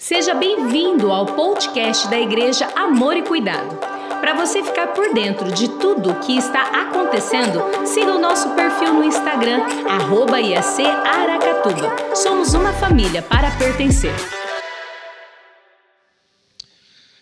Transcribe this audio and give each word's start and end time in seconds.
Seja 0.00 0.32
bem-vindo 0.32 1.12
ao 1.12 1.26
podcast 1.26 2.08
da 2.08 2.18
Igreja 2.18 2.66
Amor 2.74 3.18
e 3.18 3.22
Cuidado. 3.22 3.76
Para 4.18 4.32
você 4.34 4.64
ficar 4.64 4.94
por 4.94 5.12
dentro 5.12 5.52
de 5.52 5.68
tudo 5.78 6.10
o 6.10 6.20
que 6.20 6.38
está 6.38 6.88
acontecendo, 6.88 7.60
siga 7.86 8.16
o 8.16 8.18
nosso 8.18 8.48
perfil 8.54 8.94
no 8.94 9.04
Instagram, 9.04 9.58
arroba 9.86 10.40
IAC 10.40 10.86
Aracatuba. 10.86 12.16
Somos 12.16 12.54
uma 12.54 12.72
família 12.72 13.20
para 13.20 13.50
pertencer. 13.58 14.14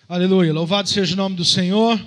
Aleluia, 0.08 0.52
louvado 0.52 0.88
seja 0.88 1.14
o 1.14 1.16
nome 1.16 1.34
do 1.34 1.44
Senhor. 1.44 2.00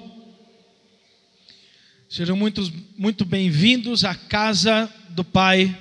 Sejam 2.09 2.37
muito, 2.37 2.63
muito 2.97 3.25
bem-vindos 3.25 4.05
à 4.05 4.15
casa 4.15 4.89
do 5.09 5.25
Pai. 5.25 5.77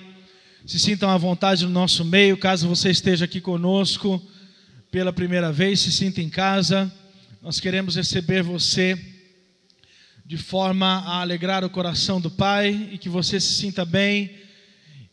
Se 0.66 0.80
sintam 0.80 1.08
à 1.08 1.16
vontade 1.16 1.64
no 1.64 1.70
nosso 1.70 2.04
meio, 2.04 2.36
caso 2.36 2.68
você 2.68 2.90
esteja 2.90 3.26
aqui 3.26 3.40
conosco 3.40 4.20
pela 4.90 5.12
primeira 5.12 5.52
vez, 5.52 5.80
se 5.80 5.92
sinta 5.92 6.20
em 6.20 6.28
casa. 6.28 6.92
Nós 7.40 7.60
queremos 7.60 7.94
receber 7.94 8.42
você 8.42 8.98
de 10.26 10.36
forma 10.36 10.86
a 10.86 11.20
alegrar 11.20 11.64
o 11.64 11.70
coração 11.70 12.20
do 12.20 12.30
Pai 12.30 12.90
e 12.92 12.98
que 12.98 13.08
você 13.08 13.38
se 13.38 13.54
sinta 13.54 13.84
bem 13.84 14.30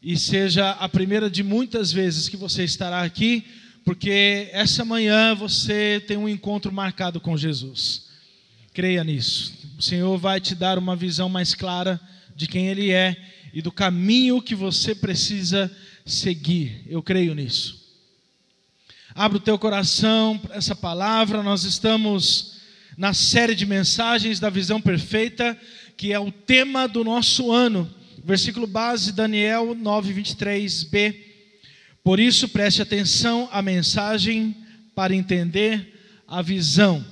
e 0.02 0.18
seja 0.18 0.72
a 0.72 0.90
primeira 0.90 1.30
de 1.30 1.44
muitas 1.44 1.92
vezes 1.92 2.28
que 2.28 2.38
você 2.38 2.64
estará 2.64 3.04
aqui, 3.04 3.46
porque 3.86 4.50
essa 4.52 4.84
manhã 4.84 5.36
você 5.36 6.04
tem 6.08 6.18
um 6.18 6.28
encontro 6.28 6.72
marcado 6.72 7.20
com 7.20 7.38
Jesus. 7.38 8.08
Creia 8.74 9.04
nisso. 9.04 9.54
O 9.78 9.82
Senhor 9.82 10.18
vai 10.18 10.42
te 10.42 10.56
dar 10.56 10.80
uma 10.80 10.96
visão 10.96 11.30
mais 11.30 11.54
clara 11.54 12.00
de 12.36 12.48
quem 12.48 12.68
Ele 12.68 12.92
é 12.92 13.16
e 13.54 13.62
do 13.62 13.72
caminho 13.72 14.42
que 14.42 14.56
você 14.56 14.96
precisa 14.96 15.72
seguir. 16.06 16.84
Eu 16.88 17.04
creio 17.04 17.36
nisso. 17.36 17.77
Abra 19.18 19.40
o 19.40 19.42
teu 19.42 19.58
coração 19.58 20.38
para 20.38 20.58
essa 20.58 20.76
palavra. 20.76 21.42
Nós 21.42 21.64
estamos 21.64 22.58
na 22.96 23.16
série 23.16 23.56
de 23.56 23.66
mensagens 23.66 24.40
da 24.40 24.48
visão 24.48 24.80
perfeita, 24.80 25.60
que 25.98 26.14
é 26.14 26.20
o 26.20 26.32
tema 26.32 26.88
do 26.88 27.04
nosso 27.04 27.52
ano. 27.52 27.92
Versículo 28.24 28.68
base, 28.68 29.12
Daniel 29.12 29.74
9, 29.74 30.14
23b. 30.14 31.16
Por 32.04 32.20
isso, 32.20 32.48
preste 32.50 32.84
atenção 32.84 33.50
à 33.52 33.60
mensagem 33.60 34.56
para 34.94 35.16
entender 35.16 35.96
a 36.28 36.44
visão. 36.44 37.04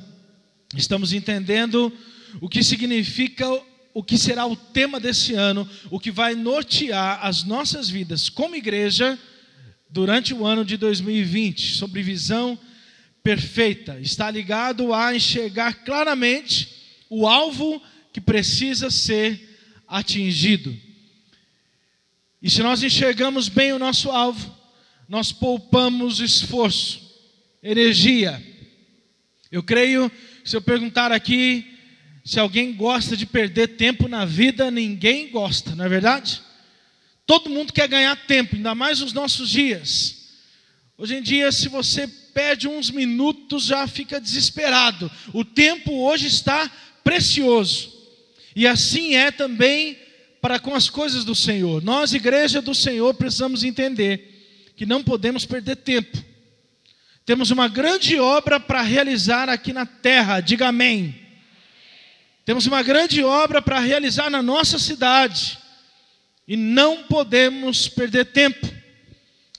Estamos 0.78 1.12
entendendo 1.12 1.92
o 2.40 2.48
que 2.48 2.64
significa, 2.64 3.50
o 3.96 4.04
que 4.04 4.16
será 4.16 4.46
o 4.46 4.56
tema 4.56 5.00
desse 5.00 5.34
ano, 5.34 5.68
o 5.90 6.00
que 6.00 6.12
vai 6.12 6.36
nortear 6.36 7.26
as 7.26 7.44
nossas 7.44 7.90
vidas 7.90 8.30
como 8.30 8.56
igreja 8.56 9.18
durante 9.96 10.34
o 10.34 10.46
ano 10.46 10.66
de 10.66 10.76
2020 10.76 11.78
sobre 11.78 12.04
visão 12.04 12.60
perfeita. 13.24 13.98
Está 14.02 14.30
ligado 14.30 14.94
a 14.94 15.16
enxergar 15.16 15.86
claramente 15.86 16.68
o 17.10 17.26
alvo 17.26 17.82
que 18.12 18.20
precisa 18.20 18.92
ser 18.92 19.58
atingido. 19.88 20.76
E 22.42 22.50
se 22.50 22.62
nós 22.62 22.84
enxergamos 22.84 23.48
bem 23.48 23.72
o 23.72 23.80
nosso 23.80 24.12
alvo, 24.12 24.54
nós 25.08 25.32
poupamos 25.32 26.20
esforço, 26.20 27.00
energia. 27.64 28.46
Eu 29.50 29.64
creio, 29.64 30.12
se 30.44 30.58
eu 30.58 30.62
perguntar 30.62 31.14
aqui 31.14 31.74
se 32.26 32.38
alguém 32.38 32.74
gosta 32.74 33.16
de 33.16 33.26
perder 33.26 33.78
tempo 33.78 34.10
na 34.10 34.26
vida, 34.26 34.70
ninguém 34.70 35.32
gosta, 35.32 35.74
não 35.74 35.86
é 35.86 35.88
verdade? 35.88 36.42
Todo 37.26 37.50
mundo 37.50 37.74
quer 37.74 37.88
ganhar 37.88 38.16
tempo, 38.28 38.56
ainda 38.56 38.76
mais 38.76 39.00
nos 39.00 39.14
nossos 39.14 39.50
dias. 39.50 40.26
Hoje 40.98 41.16
em 41.16 41.22
dia, 41.22 41.52
se 41.52 41.68
você 41.68 42.08
perde 42.08 42.68
uns 42.68 42.90
minutos, 42.90 43.66
já 43.66 43.88
fica 43.88 44.20
desesperado. 44.20 45.12
O 45.34 45.44
tempo 45.44 45.92
hoje 45.92 46.28
está 46.28 46.70
precioso. 47.04 47.94
E 48.56 48.68
assim 48.68 49.16
é 49.16 49.32
também 49.32 49.98
para 50.42 50.60
com 50.60 50.76
as 50.76 50.90
coisas 50.90 51.26
do 51.26 51.34
Senhor. 51.34 51.84
Nós, 51.84 52.14
igreja 52.14 52.62
do 52.62 52.76
Senhor, 52.76 53.14
precisamos 53.16 53.64
entender 53.64 54.72
que 54.76 54.86
não 54.86 55.04
podemos 55.04 55.46
perder 55.46 55.78
tempo. 55.78 56.24
Temos 57.26 57.50
uma 57.50 57.68
grande 57.68 58.20
obra 58.20 58.60
para 58.60 58.82
realizar 58.82 59.50
aqui 59.50 59.74
na 59.74 59.86
terra, 59.86 60.40
diga 60.40 60.68
amém. 60.68 61.16
Temos 62.46 62.68
uma 62.68 62.84
grande 62.84 63.24
obra 63.24 63.62
para 63.62 63.80
realizar 63.80 64.30
na 64.30 64.44
nossa 64.44 64.78
cidade. 64.78 65.58
E 66.48 66.56
não 66.56 67.04
podemos 67.04 67.88
perder 67.88 68.26
tempo. 68.26 68.68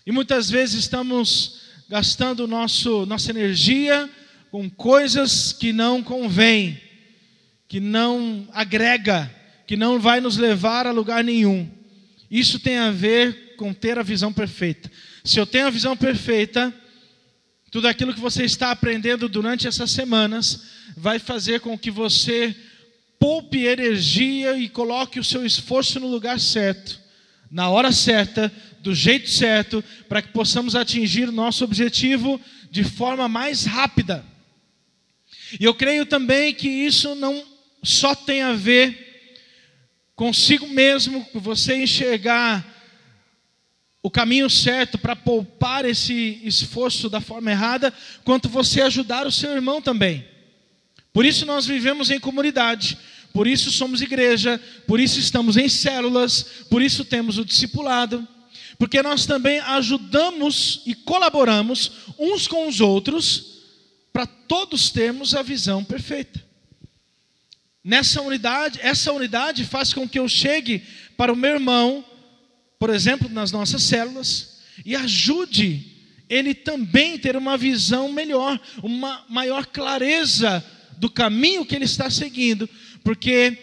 E 0.06 0.12
muitas 0.12 0.48
vezes 0.48 0.80
estamos 0.80 1.60
gastando 1.88 2.46
nosso, 2.46 3.04
nossa 3.06 3.30
energia 3.30 4.08
com 4.50 4.70
coisas 4.70 5.52
que 5.52 5.72
não 5.72 6.02
convêm, 6.02 6.80
que 7.68 7.80
não 7.80 8.48
agrega, 8.52 9.30
que 9.66 9.76
não 9.76 9.98
vai 9.98 10.20
nos 10.20 10.36
levar 10.36 10.86
a 10.86 10.92
lugar 10.92 11.22
nenhum. 11.22 11.68
Isso 12.30 12.58
tem 12.58 12.78
a 12.78 12.90
ver 12.90 13.56
com 13.56 13.72
ter 13.74 13.98
a 13.98 14.02
visão 14.02 14.32
perfeita. 14.32 14.90
Se 15.24 15.38
eu 15.38 15.46
tenho 15.46 15.66
a 15.66 15.70
visão 15.70 15.96
perfeita, 15.96 16.72
tudo 17.70 17.88
aquilo 17.88 18.14
que 18.14 18.20
você 18.20 18.44
está 18.44 18.70
aprendendo 18.70 19.28
durante 19.28 19.66
essas 19.66 19.90
semanas 19.90 20.62
vai 20.96 21.18
fazer 21.18 21.60
com 21.60 21.76
que 21.76 21.90
você 21.90 22.56
poupe 23.18 23.64
energia 23.64 24.56
e 24.56 24.68
coloque 24.68 25.18
o 25.18 25.24
seu 25.24 25.44
esforço 25.44 25.98
no 26.00 26.06
lugar 26.06 26.38
certo, 26.38 27.00
na 27.50 27.68
hora 27.68 27.92
certa, 27.92 28.52
do 28.80 28.94
jeito 28.94 29.28
certo, 29.30 29.82
para 30.08 30.22
que 30.22 30.28
possamos 30.28 30.74
atingir 30.74 31.30
nosso 31.32 31.64
objetivo 31.64 32.40
de 32.70 32.84
forma 32.84 33.28
mais 33.28 33.64
rápida. 33.64 34.24
E 35.58 35.64
eu 35.64 35.74
creio 35.74 36.06
também 36.06 36.54
que 36.54 36.68
isso 36.68 37.14
não 37.14 37.42
só 37.82 38.14
tem 38.14 38.42
a 38.42 38.52
ver 38.52 39.06
consigo 40.14 40.66
mesmo, 40.68 41.26
você 41.34 41.76
enxergar 41.76 42.74
o 44.02 44.10
caminho 44.10 44.48
certo 44.48 44.96
para 44.96 45.16
poupar 45.16 45.84
esse 45.84 46.40
esforço 46.44 47.10
da 47.10 47.20
forma 47.20 47.50
errada, 47.50 47.92
quanto 48.24 48.48
você 48.48 48.80
ajudar 48.82 49.26
o 49.26 49.32
seu 49.32 49.52
irmão 49.52 49.82
também. 49.82 50.24
Por 51.16 51.24
isso 51.24 51.46
nós 51.46 51.64
vivemos 51.64 52.10
em 52.10 52.20
comunidade, 52.20 52.98
por 53.32 53.46
isso 53.46 53.70
somos 53.70 54.02
igreja, 54.02 54.60
por 54.86 55.00
isso 55.00 55.18
estamos 55.18 55.56
em 55.56 55.66
células, 55.66 56.42
por 56.68 56.82
isso 56.82 57.06
temos 57.06 57.38
o 57.38 57.44
discipulado, 57.46 58.28
porque 58.78 59.02
nós 59.02 59.24
também 59.24 59.58
ajudamos 59.60 60.82
e 60.84 60.94
colaboramos 60.94 61.90
uns 62.18 62.46
com 62.46 62.68
os 62.68 62.82
outros 62.82 63.62
para 64.12 64.26
todos 64.26 64.90
termos 64.90 65.34
a 65.34 65.40
visão 65.40 65.82
perfeita. 65.82 66.44
Nessa 67.82 68.20
unidade, 68.20 68.78
essa 68.82 69.10
unidade 69.10 69.64
faz 69.64 69.94
com 69.94 70.06
que 70.06 70.18
eu 70.18 70.28
chegue 70.28 70.82
para 71.16 71.32
o 71.32 71.36
meu 71.36 71.52
irmão, 71.52 72.04
por 72.78 72.90
exemplo, 72.90 73.26
nas 73.30 73.50
nossas 73.50 73.82
células, 73.84 74.58
e 74.84 74.94
ajude 74.94 75.82
ele 76.28 76.52
também 76.52 77.16
ter 77.16 77.38
uma 77.38 77.56
visão 77.56 78.12
melhor, 78.12 78.60
uma 78.82 79.24
maior 79.30 79.64
clareza 79.64 80.62
do 80.98 81.10
caminho 81.10 81.64
que 81.64 81.74
ele 81.74 81.84
está 81.84 82.10
seguindo, 82.10 82.68
porque 83.02 83.58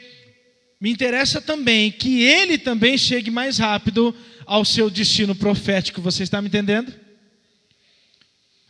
me 0.79 0.91
interessa 0.91 1.41
também 1.41 1.91
que 1.91 2.21
ele 2.21 2.57
também 2.57 2.97
chegue 2.97 3.31
mais 3.31 3.57
rápido 3.57 4.16
ao 4.45 4.66
seu 4.66 4.89
destino 4.89 5.33
profético. 5.33 6.01
Você 6.01 6.23
está 6.23 6.41
me 6.41 6.47
entendendo? 6.47 6.94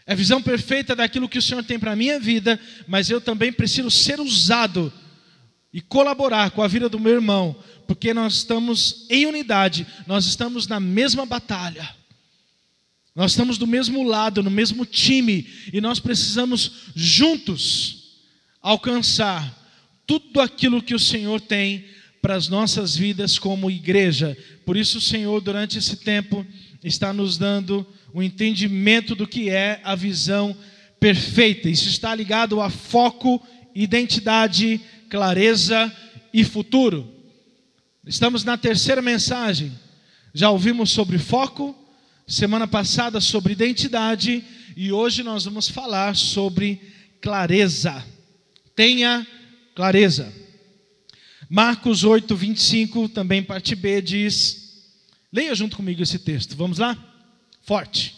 É 0.05 0.13
a 0.13 0.15
visão 0.15 0.41
perfeita 0.41 0.95
daquilo 0.95 1.29
que 1.29 1.37
o 1.37 1.41
Senhor 1.41 1.63
tem 1.63 1.79
para 1.79 1.93
a 1.93 1.95
minha 1.95 2.19
vida, 2.19 2.59
mas 2.87 3.09
eu 3.09 3.21
também 3.21 3.51
preciso 3.51 3.89
ser 3.89 4.19
usado 4.19 4.91
e 5.73 5.81
colaborar 5.81 6.51
com 6.51 6.61
a 6.61 6.67
vida 6.67 6.87
do 6.87 6.99
meu 6.99 7.13
irmão, 7.13 7.55
porque 7.87 8.13
nós 8.13 8.35
estamos 8.35 9.07
em 9.09 9.25
unidade, 9.25 9.87
nós 10.05 10.25
estamos 10.25 10.67
na 10.67 10.79
mesma 10.79 11.25
batalha. 11.25 11.89
Nós 13.15 13.31
estamos 13.31 13.57
do 13.57 13.67
mesmo 13.67 14.03
lado, 14.03 14.43
no 14.43 14.49
mesmo 14.49 14.85
time, 14.85 15.47
e 15.71 15.79
nós 15.79 15.99
precisamos 15.99 16.89
juntos 16.95 18.02
alcançar 18.63 19.61
tudo 20.07 20.39
aquilo 20.39 20.81
que 20.81 20.95
o 20.95 20.99
Senhor 20.99 21.41
tem 21.41 21.85
para 22.21 22.35
as 22.35 22.47
nossas 22.47 22.95
vidas 22.95 23.37
como 23.37 23.69
igreja. 23.69 24.37
Por 24.65 24.77
isso, 24.77 24.99
o 24.99 25.01
Senhor, 25.01 25.41
durante 25.41 25.77
esse 25.77 25.97
tempo, 25.97 26.45
está 26.81 27.11
nos 27.11 27.37
dando 27.37 27.85
o 28.13 28.23
entendimento 28.23 29.13
do 29.13 29.27
que 29.27 29.49
é 29.49 29.81
a 29.83 29.93
visão 29.93 30.55
perfeita. 30.99 31.69
Isso 31.69 31.89
está 31.89 32.15
ligado 32.15 32.61
a 32.61 32.69
foco, 32.69 33.45
identidade, 33.75 34.79
clareza 35.09 35.93
e 36.33 36.45
futuro. 36.45 37.13
Estamos 38.07 38.45
na 38.45 38.57
terceira 38.57 39.01
mensagem. 39.01 39.71
Já 40.33 40.49
ouvimos 40.49 40.91
sobre 40.91 41.17
foco, 41.17 41.75
semana 42.25 42.67
passada 42.67 43.19
sobre 43.19 43.51
identidade 43.51 44.43
e 44.75 44.91
hoje 44.91 45.21
nós 45.21 45.43
vamos 45.43 45.67
falar 45.67 46.15
sobre 46.15 46.81
clareza 47.21 48.03
tenha 48.75 49.25
clareza. 49.75 50.31
Marcos 51.49 52.03
8, 52.03 52.35
25, 52.35 53.09
também 53.09 53.43
parte 53.43 53.75
B, 53.75 54.01
diz: 54.01 54.83
leia 55.31 55.53
junto 55.53 55.75
comigo 55.75 56.01
esse 56.01 56.19
texto, 56.19 56.55
vamos 56.55 56.77
lá? 56.77 56.97
Forte. 57.61 58.15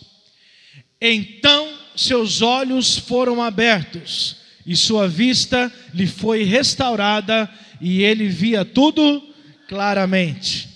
Então 0.99 1.77
seus 1.95 2.41
olhos 2.41 2.97
foram 2.97 3.41
abertos 3.41 4.37
e 4.65 4.75
sua 4.75 5.07
vista 5.07 5.71
lhe 5.93 6.07
foi 6.07 6.43
restaurada 6.43 7.49
e 7.79 8.03
ele 8.03 8.27
via 8.27 8.65
tudo 8.65 9.21
claramente. 9.67 10.69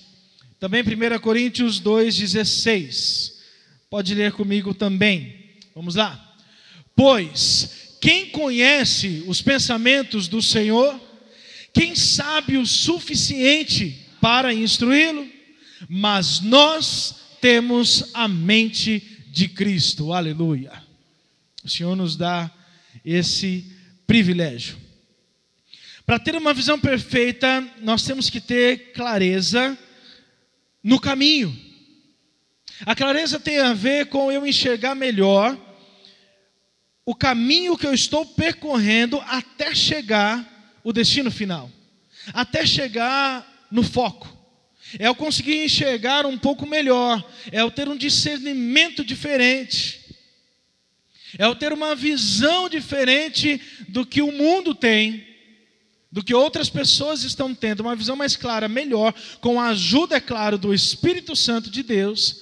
Também 0.59 0.81
1 0.81 1.19
Coríntios 1.19 1.81
2,16. 1.81 3.33
Pode 3.89 4.13
ler 4.13 4.33
comigo 4.33 4.73
também. 4.73 5.57
Vamos 5.73 5.95
lá. 5.95 6.35
Pois 6.95 7.88
quem 7.99 8.29
conhece 8.29 9.23
os 9.27 9.41
pensamentos 9.41 10.27
do 10.27 10.41
Senhor, 10.41 10.99
quem 11.73 11.95
sabe 11.95 12.57
o 12.57 12.65
suficiente 12.65 14.07
para 14.21 14.53
instruí-lo? 14.53 15.27
Mas 15.87 16.41
nós 16.41 17.15
temos 17.41 18.09
a 18.13 18.27
mente 18.27 19.01
de 19.27 19.47
Cristo. 19.47 20.13
Aleluia. 20.13 20.71
O 21.63 21.69
Senhor 21.69 21.95
nos 21.95 22.15
dá 22.15 22.49
esse 23.03 23.65
privilégio. 24.07 24.77
Para 26.05 26.19
ter 26.19 26.35
uma 26.35 26.53
visão 26.53 26.79
perfeita, 26.79 27.67
nós 27.81 28.03
temos 28.03 28.29
que 28.29 28.41
ter 28.41 28.93
clareza 28.93 29.77
no 30.83 30.99
caminho. 30.99 31.55
A 32.85 32.95
clareza 32.95 33.39
tem 33.39 33.59
a 33.59 33.73
ver 33.73 34.07
com 34.07 34.31
eu 34.31 34.47
enxergar 34.47 34.95
melhor 34.95 35.68
o 37.09 37.15
caminho 37.15 37.75
que 37.75 37.87
eu 37.87 37.93
estou 37.95 38.23
percorrendo 38.23 39.19
até 39.25 39.73
chegar 39.73 40.77
o 40.83 40.93
destino 40.93 41.31
final, 41.31 41.71
até 42.31 42.63
chegar 42.67 43.67
no 43.71 43.81
foco. 43.81 44.31
É 44.99 45.07
eu 45.07 45.15
conseguir 45.15 45.65
enxergar 45.65 46.27
um 46.27 46.37
pouco 46.37 46.67
melhor, 46.67 47.27
é 47.51 47.61
eu 47.61 47.71
ter 47.71 47.89
um 47.89 47.97
discernimento 47.97 49.03
diferente, 49.03 50.15
é 51.35 51.45
eu 51.45 51.55
ter 51.55 51.73
uma 51.73 51.95
visão 51.95 52.69
diferente 52.69 53.59
do 53.87 54.05
que 54.05 54.21
o 54.21 54.31
mundo 54.31 54.75
tem, 54.75 55.25
do 56.11 56.23
que 56.23 56.35
outras 56.35 56.69
pessoas 56.69 57.23
estão 57.23 57.55
tendo, 57.55 57.79
uma 57.79 57.95
visão 57.95 58.15
mais 58.15 58.35
clara, 58.35 58.69
melhor, 58.69 59.15
com 59.41 59.59
a 59.59 59.69
ajuda, 59.69 60.17
é 60.17 60.19
claro, 60.19 60.59
do 60.59 60.75
Espírito 60.75 61.35
Santo 61.35 61.71
de 61.71 61.81
Deus, 61.81 62.37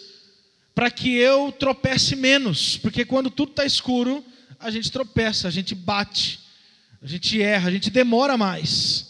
para 0.75 0.91
que 0.91 1.15
eu 1.15 1.53
tropece 1.53 2.17
menos, 2.17 2.75
porque 2.75 3.05
quando 3.05 3.29
tudo 3.29 3.51
está 3.51 3.65
escuro, 3.65 4.25
a 4.59 4.71
gente 4.71 4.91
tropeça, 4.91 5.47
a 5.47 5.51
gente 5.51 5.75
bate, 5.75 6.39
a 7.01 7.07
gente 7.07 7.41
erra, 7.41 7.69
a 7.69 7.71
gente 7.71 7.89
demora 7.89 8.37
mais. 8.37 9.07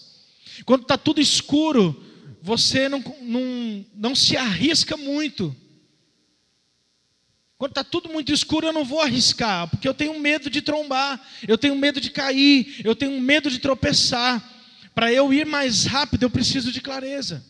Quando 0.65 0.81
está 0.81 0.97
tudo 0.97 1.21
escuro, 1.21 2.03
você 2.41 2.89
não, 2.89 3.03
não, 3.21 3.85
não 3.95 4.15
se 4.15 4.35
arrisca 4.35 4.97
muito. 4.97 5.55
Quando 7.57 7.71
está 7.71 7.83
tudo 7.83 8.09
muito 8.09 8.31
escuro, 8.31 8.67
eu 8.67 8.73
não 8.73 8.85
vou 8.85 9.01
arriscar, 9.01 9.67
porque 9.67 9.87
eu 9.87 9.93
tenho 9.93 10.19
medo 10.19 10.49
de 10.49 10.61
trombar, 10.61 11.19
eu 11.47 11.57
tenho 11.57 11.75
medo 11.75 11.99
de 11.99 12.11
cair, 12.11 12.81
eu 12.83 12.95
tenho 12.95 13.19
medo 13.19 13.49
de 13.49 13.59
tropeçar. 13.59 14.55
Para 14.93 15.11
eu 15.11 15.33
ir 15.33 15.45
mais 15.45 15.85
rápido, 15.85 16.23
eu 16.23 16.29
preciso 16.29 16.71
de 16.71 16.81
clareza. 16.81 17.43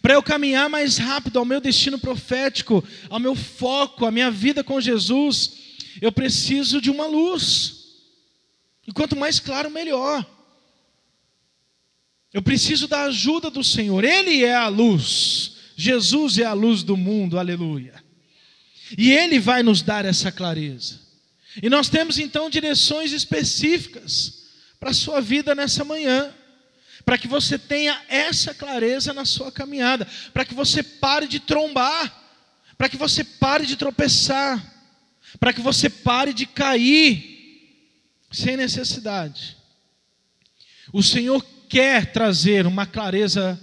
Para 0.00 0.14
eu 0.14 0.22
caminhar 0.22 0.68
mais 0.68 0.98
rápido 0.98 1.38
ao 1.38 1.44
meu 1.44 1.60
destino 1.60 1.98
profético, 1.98 2.82
ao 3.10 3.20
meu 3.20 3.34
foco, 3.34 4.06
à 4.06 4.10
minha 4.10 4.30
vida 4.30 4.64
com 4.64 4.80
Jesus, 4.80 5.61
eu 6.00 6.12
preciso 6.12 6.80
de 6.80 6.90
uma 6.90 7.06
luz. 7.06 7.82
E 8.86 8.92
quanto 8.92 9.16
mais 9.16 9.38
claro, 9.38 9.70
melhor. 9.70 10.26
Eu 12.32 12.42
preciso 12.42 12.88
da 12.88 13.04
ajuda 13.04 13.50
do 13.50 13.62
Senhor. 13.62 14.04
Ele 14.04 14.42
é 14.42 14.54
a 14.54 14.68
luz. 14.68 15.56
Jesus 15.76 16.38
é 16.38 16.44
a 16.44 16.52
luz 16.52 16.82
do 16.82 16.96
mundo. 16.96 17.38
Aleluia. 17.38 18.02
E 18.96 19.12
Ele 19.12 19.38
vai 19.38 19.62
nos 19.62 19.82
dar 19.82 20.04
essa 20.04 20.32
clareza. 20.32 21.00
E 21.62 21.68
nós 21.68 21.88
temos 21.88 22.18
então 22.18 22.48
direções 22.48 23.12
específicas 23.12 24.44
para 24.80 24.90
a 24.90 24.94
sua 24.94 25.20
vida 25.20 25.54
nessa 25.54 25.84
manhã. 25.84 26.32
Para 27.04 27.18
que 27.18 27.28
você 27.28 27.58
tenha 27.58 28.00
essa 28.08 28.54
clareza 28.54 29.12
na 29.12 29.24
sua 29.24 29.52
caminhada. 29.52 30.06
Para 30.32 30.44
que 30.44 30.54
você 30.54 30.82
pare 30.82 31.26
de 31.26 31.38
trombar. 31.38 32.20
Para 32.78 32.88
que 32.88 32.96
você 32.96 33.22
pare 33.22 33.66
de 33.66 33.76
tropeçar. 33.76 34.71
Para 35.38 35.52
que 35.52 35.60
você 35.60 35.88
pare 35.88 36.32
de 36.32 36.46
cair 36.46 37.32
sem 38.30 38.56
necessidade. 38.56 39.56
O 40.92 41.02
Senhor 41.02 41.44
quer 41.68 42.12
trazer 42.12 42.66
uma 42.66 42.86
clareza 42.86 43.60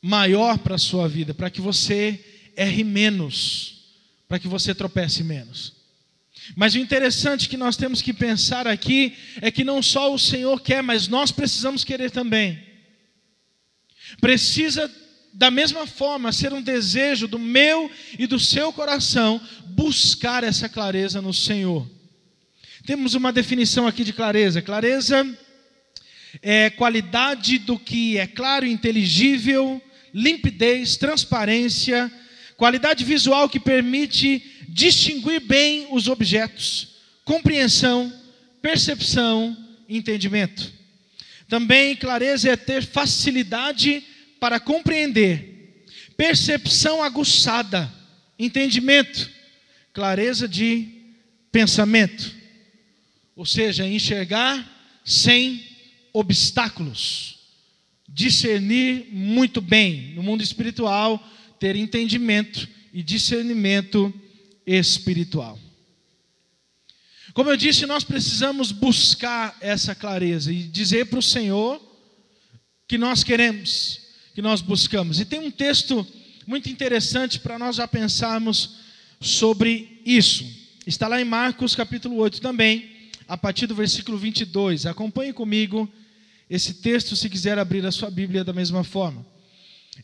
maior 0.00 0.58
para 0.58 0.74
a 0.74 0.78
sua 0.78 1.08
vida, 1.08 1.32
para 1.32 1.50
que 1.50 1.60
você 1.60 2.22
erre 2.56 2.84
menos, 2.84 3.94
para 4.28 4.38
que 4.38 4.48
você 4.48 4.74
tropece 4.74 5.24
menos. 5.24 5.72
Mas 6.54 6.74
o 6.74 6.78
interessante 6.78 7.48
que 7.48 7.56
nós 7.56 7.76
temos 7.76 8.02
que 8.02 8.12
pensar 8.12 8.66
aqui 8.66 9.16
é 9.40 9.50
que 9.50 9.64
não 9.64 9.82
só 9.82 10.12
o 10.12 10.18
Senhor 10.18 10.60
quer, 10.60 10.82
mas 10.82 11.08
nós 11.08 11.32
precisamos 11.32 11.84
querer 11.84 12.10
também. 12.10 12.62
Precisa, 14.20 14.90
da 15.34 15.50
mesma 15.50 15.84
forma, 15.84 16.30
ser 16.32 16.52
um 16.52 16.62
desejo 16.62 17.26
do 17.26 17.38
meu 17.38 17.90
e 18.16 18.26
do 18.26 18.38
seu 18.38 18.72
coração 18.72 19.40
buscar 19.66 20.44
essa 20.44 20.68
clareza 20.68 21.20
no 21.20 21.34
Senhor. 21.34 21.90
Temos 22.86 23.14
uma 23.14 23.32
definição 23.32 23.86
aqui 23.86 24.04
de 24.04 24.12
clareza: 24.12 24.62
clareza 24.62 25.26
é, 26.40 26.70
qualidade 26.70 27.58
do 27.58 27.76
que 27.76 28.16
é 28.16 28.28
claro 28.28 28.64
inteligível, 28.64 29.82
limpidez, 30.12 30.96
transparência, 30.96 32.10
qualidade 32.56 33.04
visual 33.04 33.48
que 33.48 33.58
permite 33.58 34.40
distinguir 34.68 35.40
bem 35.40 35.88
os 35.90 36.06
objetos, 36.06 36.96
compreensão, 37.24 38.12
percepção, 38.62 39.56
entendimento. 39.88 40.72
Também 41.48 41.96
clareza 41.96 42.50
é 42.50 42.56
ter 42.56 42.84
facilidade 42.84 44.02
para 44.44 44.60
compreender, 44.60 45.86
percepção 46.18 47.02
aguçada, 47.02 47.90
entendimento, 48.38 49.30
clareza 49.90 50.46
de 50.46 50.86
pensamento, 51.50 52.30
ou 53.34 53.46
seja, 53.46 53.88
enxergar 53.88 55.00
sem 55.02 55.66
obstáculos. 56.12 57.38
Discernir 58.06 59.06
muito 59.10 59.62
bem 59.62 60.12
no 60.14 60.22
mundo 60.22 60.42
espiritual, 60.42 61.26
ter 61.58 61.74
entendimento 61.74 62.68
e 62.92 63.02
discernimento 63.02 64.12
espiritual. 64.66 65.58
Como 67.32 67.48
eu 67.48 67.56
disse, 67.56 67.86
nós 67.86 68.04
precisamos 68.04 68.72
buscar 68.72 69.56
essa 69.62 69.94
clareza 69.94 70.52
e 70.52 70.64
dizer 70.64 71.06
para 71.06 71.18
o 71.18 71.22
Senhor 71.22 71.80
que 72.86 72.98
nós 72.98 73.24
queremos, 73.24 74.03
que 74.34 74.42
nós 74.42 74.60
buscamos. 74.60 75.20
E 75.20 75.24
tem 75.24 75.38
um 75.38 75.50
texto 75.50 76.06
muito 76.46 76.68
interessante 76.68 77.38
para 77.38 77.58
nós 77.58 77.76
já 77.76 77.86
pensarmos 77.86 78.76
sobre 79.20 80.02
isso. 80.04 80.44
Está 80.86 81.06
lá 81.06 81.20
em 81.20 81.24
Marcos 81.24 81.74
capítulo 81.76 82.16
8 82.16 82.40
também, 82.40 82.90
a 83.28 83.36
partir 83.36 83.66
do 83.66 83.74
versículo 83.74 84.18
22. 84.18 84.86
Acompanhe 84.86 85.32
comigo 85.32 85.88
esse 86.50 86.74
texto, 86.74 87.14
se 87.14 87.30
quiser 87.30 87.58
abrir 87.58 87.86
a 87.86 87.92
sua 87.92 88.10
Bíblia 88.10 88.44
da 88.44 88.52
mesma 88.52 88.82
forma. 88.82 89.24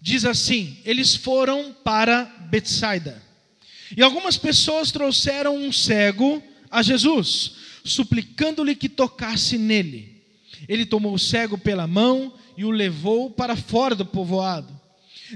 Diz 0.00 0.24
assim: 0.24 0.78
Eles 0.84 1.16
foram 1.16 1.74
para 1.84 2.24
Betsaida. 2.48 3.20
E 3.96 4.02
algumas 4.02 4.36
pessoas 4.38 4.92
trouxeram 4.92 5.56
um 5.56 5.72
cego 5.72 6.40
a 6.70 6.80
Jesus, 6.82 7.56
suplicando-lhe 7.84 8.76
que 8.76 8.88
tocasse 8.88 9.58
nele. 9.58 10.22
Ele 10.68 10.86
tomou 10.86 11.12
o 11.12 11.18
cego 11.18 11.58
pela 11.58 11.88
mão 11.88 12.32
e 12.60 12.64
o 12.66 12.70
levou 12.70 13.30
para 13.30 13.56
fora 13.56 13.94
do 13.94 14.04
povoado. 14.04 14.78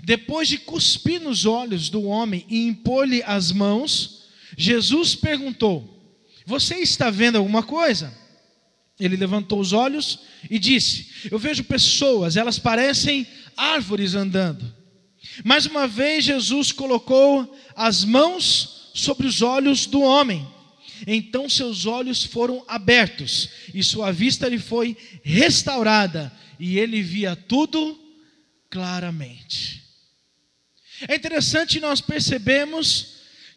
Depois 0.02 0.46
de 0.46 0.58
cuspir 0.58 1.18
nos 1.18 1.46
olhos 1.46 1.88
do 1.88 2.02
homem 2.02 2.44
e 2.50 2.66
impor-lhe 2.66 3.22
as 3.22 3.50
mãos, 3.50 4.24
Jesus 4.58 5.14
perguntou: 5.14 6.14
Você 6.44 6.74
está 6.80 7.08
vendo 7.08 7.38
alguma 7.38 7.62
coisa? 7.62 8.12
Ele 9.00 9.16
levantou 9.16 9.58
os 9.58 9.72
olhos 9.72 10.18
e 10.50 10.58
disse: 10.58 11.06
Eu 11.30 11.38
vejo 11.38 11.64
pessoas, 11.64 12.36
elas 12.36 12.58
parecem 12.58 13.26
árvores 13.56 14.14
andando. 14.14 14.70
Mais 15.42 15.64
uma 15.64 15.88
vez, 15.88 16.26
Jesus 16.26 16.72
colocou 16.72 17.56
as 17.74 18.04
mãos 18.04 18.90
sobre 18.92 19.26
os 19.26 19.40
olhos 19.40 19.86
do 19.86 20.02
homem. 20.02 20.46
Então 21.06 21.48
seus 21.48 21.86
olhos 21.86 22.22
foram 22.22 22.62
abertos 22.68 23.48
e 23.72 23.82
sua 23.82 24.12
vista 24.12 24.46
lhe 24.46 24.58
foi 24.58 24.94
restaurada, 25.22 26.30
e 26.58 26.78
ele 26.78 27.02
via 27.02 27.36
tudo 27.36 28.00
claramente. 28.70 29.82
É 31.08 31.14
interessante 31.14 31.80
nós 31.80 32.00
percebemos 32.00 33.14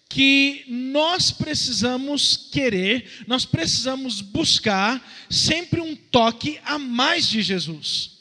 que 0.09 0.63
nós 0.67 1.31
precisamos 1.31 2.49
querer, 2.51 3.25
nós 3.27 3.45
precisamos 3.45 4.21
buscar 4.21 5.05
sempre 5.29 5.81
um 5.81 5.95
toque 5.95 6.59
a 6.63 6.79
mais 6.79 7.27
de 7.27 7.41
Jesus. 7.41 8.17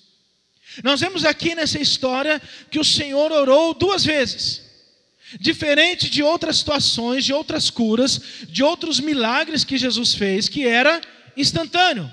Nós 0.82 1.00
vemos 1.00 1.24
aqui 1.24 1.54
nessa 1.54 1.80
história 1.80 2.42
que 2.70 2.78
o 2.78 2.84
Senhor 2.84 3.32
orou 3.32 3.72
duas 3.72 4.04
vezes. 4.04 4.62
Diferente 5.40 6.10
de 6.10 6.22
outras 6.22 6.58
situações, 6.58 7.24
de 7.24 7.32
outras 7.32 7.70
curas, 7.70 8.20
de 8.48 8.62
outros 8.62 9.00
milagres 9.00 9.64
que 9.64 9.78
Jesus 9.78 10.14
fez, 10.14 10.48
que 10.48 10.66
era 10.66 11.00
instantâneo. 11.36 12.10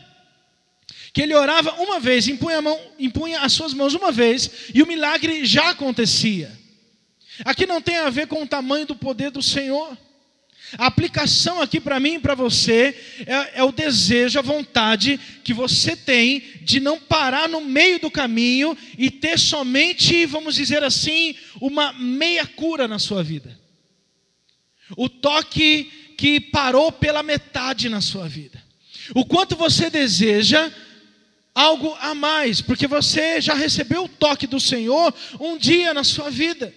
Que 1.13 1.21
ele 1.21 1.35
orava 1.35 1.73
uma 1.75 1.99
vez, 1.99 2.27
impunha, 2.27 2.61
mão, 2.61 2.79
impunha 2.97 3.41
as 3.41 3.53
suas 3.53 3.73
mãos 3.73 3.93
uma 3.93 4.11
vez, 4.11 4.49
e 4.73 4.81
o 4.81 4.87
milagre 4.87 5.45
já 5.45 5.69
acontecia. 5.69 6.51
Aqui 7.45 7.65
não 7.65 7.81
tem 7.81 7.97
a 7.97 8.09
ver 8.09 8.27
com 8.27 8.41
o 8.43 8.47
tamanho 8.47 8.85
do 8.85 8.95
poder 8.95 9.31
do 9.31 9.41
Senhor. 9.41 9.97
A 10.77 10.87
aplicação 10.87 11.61
aqui 11.61 11.79
para 11.79 11.99
mim 11.99 12.15
e 12.15 12.19
para 12.19 12.33
você 12.33 12.97
é, 13.27 13.59
é, 13.59 13.63
o 13.63 13.71
desejo, 13.71 14.39
a 14.39 14.41
vontade 14.41 15.19
que 15.43 15.53
você 15.53 15.95
tem 15.95 16.43
de 16.61 16.79
não 16.79 16.99
parar 16.99 17.47
no 17.47 17.61
meio 17.61 17.99
do 17.99 18.09
caminho 18.09 18.75
e 18.97 19.11
ter 19.11 19.37
somente, 19.37 20.25
vamos 20.25 20.55
dizer 20.55 20.83
assim, 20.83 21.35
uma 21.61 21.93
meia 21.93 22.45
cura 22.47 22.87
na 22.87 22.97
sua 22.97 23.23
vida. 23.23 23.59
O 24.97 25.07
toque 25.07 25.91
que 26.17 26.39
parou 26.39 26.91
pela 26.91 27.21
metade 27.21 27.87
na 27.87 28.01
sua 28.01 28.27
vida. 28.27 28.61
O 29.13 29.25
quanto 29.25 29.55
você 29.55 29.89
deseja 29.89 30.71
algo 31.53 31.95
a 31.99 32.15
mais, 32.15 32.61
porque 32.61 32.87
você 32.87 33.39
já 33.39 33.53
recebeu 33.53 34.05
o 34.05 34.09
toque 34.09 34.47
do 34.47 34.59
Senhor 34.59 35.13
um 35.39 35.57
dia 35.57 35.93
na 35.93 36.03
sua 36.03 36.29
vida. 36.29 36.73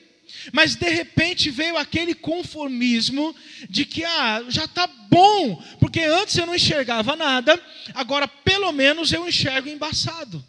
Mas 0.52 0.76
de 0.76 0.88
repente 0.88 1.50
veio 1.50 1.76
aquele 1.76 2.14
conformismo 2.14 3.34
de 3.68 3.84
que 3.84 4.04
ah, 4.04 4.44
já 4.48 4.64
está 4.64 4.86
bom, 4.86 5.62
porque 5.80 6.00
antes 6.00 6.36
eu 6.36 6.46
não 6.46 6.54
enxergava 6.54 7.16
nada, 7.16 7.60
agora 7.94 8.28
pelo 8.28 8.70
menos 8.72 9.12
eu 9.12 9.26
enxergo 9.26 9.68
embaçado. 9.68 10.44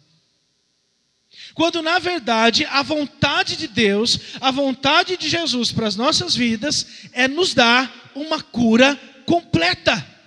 Quando 1.54 1.82
na 1.82 1.98
verdade 1.98 2.64
a 2.66 2.82
vontade 2.82 3.56
de 3.56 3.66
Deus, 3.66 4.18
a 4.40 4.50
vontade 4.50 5.16
de 5.16 5.28
Jesus 5.28 5.72
para 5.72 5.88
as 5.88 5.96
nossas 5.96 6.36
vidas 6.36 6.86
é 7.12 7.26
nos 7.26 7.54
dar 7.54 8.12
uma 8.14 8.40
cura 8.40 8.96
completa. 9.26 10.17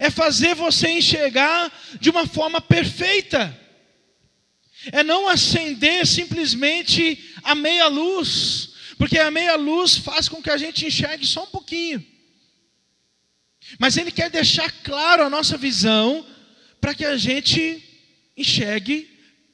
É 0.00 0.10
fazer 0.10 0.54
você 0.54 0.88
enxergar 0.88 1.72
de 2.00 2.10
uma 2.10 2.26
forma 2.26 2.60
perfeita 2.60 3.60
é 4.92 5.02
não 5.02 5.28
acender 5.28 6.06
simplesmente 6.06 7.32
a 7.42 7.54
meia 7.54 7.86
luz, 7.86 8.70
porque 8.98 9.18
a 9.18 9.30
meia 9.30 9.56
luz 9.56 9.96
faz 9.96 10.28
com 10.28 10.42
que 10.42 10.50
a 10.50 10.56
gente 10.56 10.86
enxergue 10.86 11.26
só 11.26 11.44
um 11.44 11.48
pouquinho. 11.48 12.04
Mas 13.78 13.96
Ele 13.96 14.10
quer 14.10 14.30
deixar 14.30 14.70
claro 14.82 15.22
a 15.22 15.30
nossa 15.30 15.56
visão 15.56 16.26
para 16.80 16.94
que 16.94 17.04
a 17.04 17.16
gente 17.16 17.82
enxergue 18.36 19.10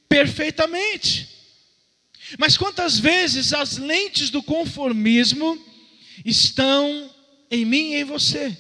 perfeitamente. 0.09 1.29
Mas 2.39 2.57
quantas 2.57 2.99
vezes 2.99 3.53
as 3.53 3.77
lentes 3.77 4.31
do 4.31 4.43
conformismo 4.43 5.59
estão 6.25 7.11
em 7.51 7.65
mim 7.65 7.93
e 7.93 8.01
em 8.01 8.05
você? 8.05 8.57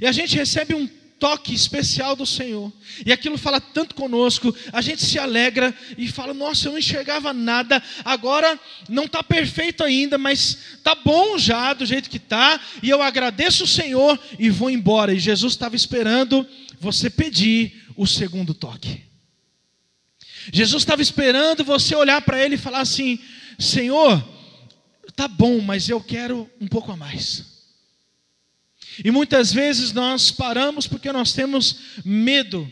E 0.00 0.06
a 0.06 0.12
gente 0.12 0.36
recebe 0.36 0.74
um 0.74 0.88
toque 1.18 1.52
especial 1.52 2.14
do 2.14 2.24
Senhor. 2.24 2.72
E 3.04 3.12
aquilo 3.12 3.36
fala 3.36 3.60
tanto 3.60 3.94
conosco, 3.94 4.54
a 4.72 4.80
gente 4.80 5.02
se 5.02 5.18
alegra 5.18 5.74
e 5.96 6.08
fala: 6.08 6.32
Nossa, 6.32 6.68
eu 6.68 6.72
não 6.72 6.78
enxergava 6.78 7.32
nada, 7.32 7.82
agora 8.04 8.58
não 8.88 9.04
está 9.04 9.22
perfeito 9.22 9.82
ainda, 9.82 10.16
mas 10.16 10.58
está 10.76 10.94
bom 10.94 11.36
já 11.38 11.72
do 11.74 11.84
jeito 11.84 12.10
que 12.10 12.18
está, 12.18 12.60
e 12.82 12.88
eu 12.88 13.02
agradeço 13.02 13.64
o 13.64 13.68
Senhor 13.68 14.18
e 14.38 14.50
vou 14.50 14.70
embora. 14.70 15.12
E 15.12 15.18
Jesus 15.18 15.52
estava 15.52 15.76
esperando 15.76 16.46
você 16.80 17.10
pedir 17.10 17.84
o 17.96 18.06
segundo 18.06 18.54
toque. 18.54 19.02
Jesus 20.52 20.82
estava 20.82 21.02
esperando 21.02 21.64
você 21.64 21.94
olhar 21.94 22.22
para 22.22 22.42
ele 22.42 22.54
e 22.54 22.58
falar 22.58 22.80
assim: 22.80 23.18
Senhor, 23.58 24.22
tá 25.16 25.26
bom, 25.26 25.60
mas 25.60 25.88
eu 25.88 26.00
quero 26.00 26.48
um 26.60 26.68
pouco 26.68 26.92
a 26.92 26.96
mais. 26.96 27.57
E 29.04 29.10
muitas 29.10 29.52
vezes 29.52 29.92
nós 29.92 30.30
paramos 30.30 30.86
porque 30.86 31.10
nós 31.12 31.32
temos 31.32 31.80
medo 32.04 32.70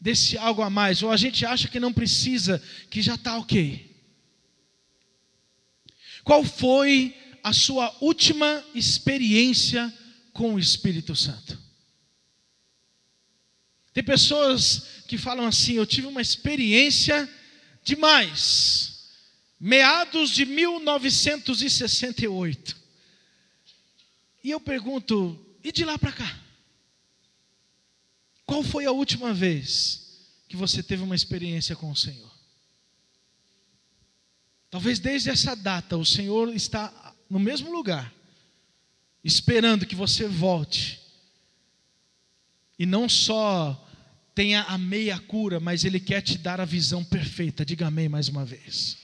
desse 0.00 0.36
algo 0.36 0.62
a 0.62 0.68
mais, 0.68 1.02
ou 1.02 1.10
a 1.10 1.16
gente 1.16 1.46
acha 1.46 1.68
que 1.68 1.80
não 1.80 1.92
precisa, 1.92 2.62
que 2.90 3.00
já 3.00 3.14
está 3.14 3.38
ok. 3.38 3.90
Qual 6.22 6.44
foi 6.44 7.16
a 7.42 7.52
sua 7.52 7.94
última 8.00 8.64
experiência 8.74 9.92
com 10.32 10.54
o 10.54 10.58
Espírito 10.58 11.14
Santo? 11.14 11.62
Tem 13.92 14.02
pessoas 14.02 15.04
que 15.06 15.16
falam 15.16 15.46
assim: 15.46 15.74
eu 15.74 15.86
tive 15.86 16.08
uma 16.08 16.20
experiência 16.20 17.30
demais, 17.84 19.04
meados 19.60 20.30
de 20.30 20.44
1968. 20.44 22.82
E 24.42 24.50
eu 24.50 24.58
pergunto, 24.60 25.43
e 25.64 25.72
de 25.72 25.84
lá 25.84 25.98
para 25.98 26.12
cá? 26.12 26.38
Qual 28.44 28.62
foi 28.62 28.84
a 28.84 28.92
última 28.92 29.32
vez 29.32 30.20
que 30.46 30.56
você 30.56 30.82
teve 30.82 31.02
uma 31.02 31.14
experiência 31.14 31.74
com 31.74 31.90
o 31.90 31.96
Senhor? 31.96 32.30
Talvez 34.70 34.98
desde 34.98 35.30
essa 35.30 35.56
data 35.56 35.96
o 35.96 36.04
Senhor 36.04 36.54
está 36.54 37.14
no 37.30 37.38
mesmo 37.38 37.72
lugar, 37.72 38.12
esperando 39.24 39.86
que 39.86 39.94
você 39.94 40.28
volte. 40.28 41.00
E 42.78 42.84
não 42.84 43.08
só 43.08 43.80
tenha 44.34 44.62
a 44.64 44.76
meia 44.76 45.18
cura, 45.18 45.58
mas 45.58 45.84
Ele 45.84 45.98
quer 45.98 46.20
te 46.20 46.36
dar 46.36 46.60
a 46.60 46.64
visão 46.66 47.02
perfeita. 47.02 47.64
Diga 47.64 47.86
amém 47.86 48.08
mais 48.08 48.28
uma 48.28 48.44
vez. 48.44 48.98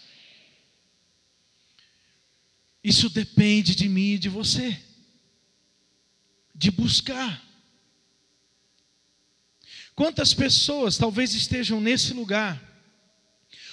Isso 2.83 3.09
depende 3.09 3.75
de 3.75 3.89
mim 3.89 4.15
e 4.15 4.19
de 4.19 4.29
você 4.29 4.90
de 6.61 6.71
buscar. 6.71 7.43
Quantas 9.95 10.35
pessoas 10.35 10.99
talvez 10.99 11.33
estejam 11.35 11.81
nesse 11.81 12.13
lugar, 12.13 12.63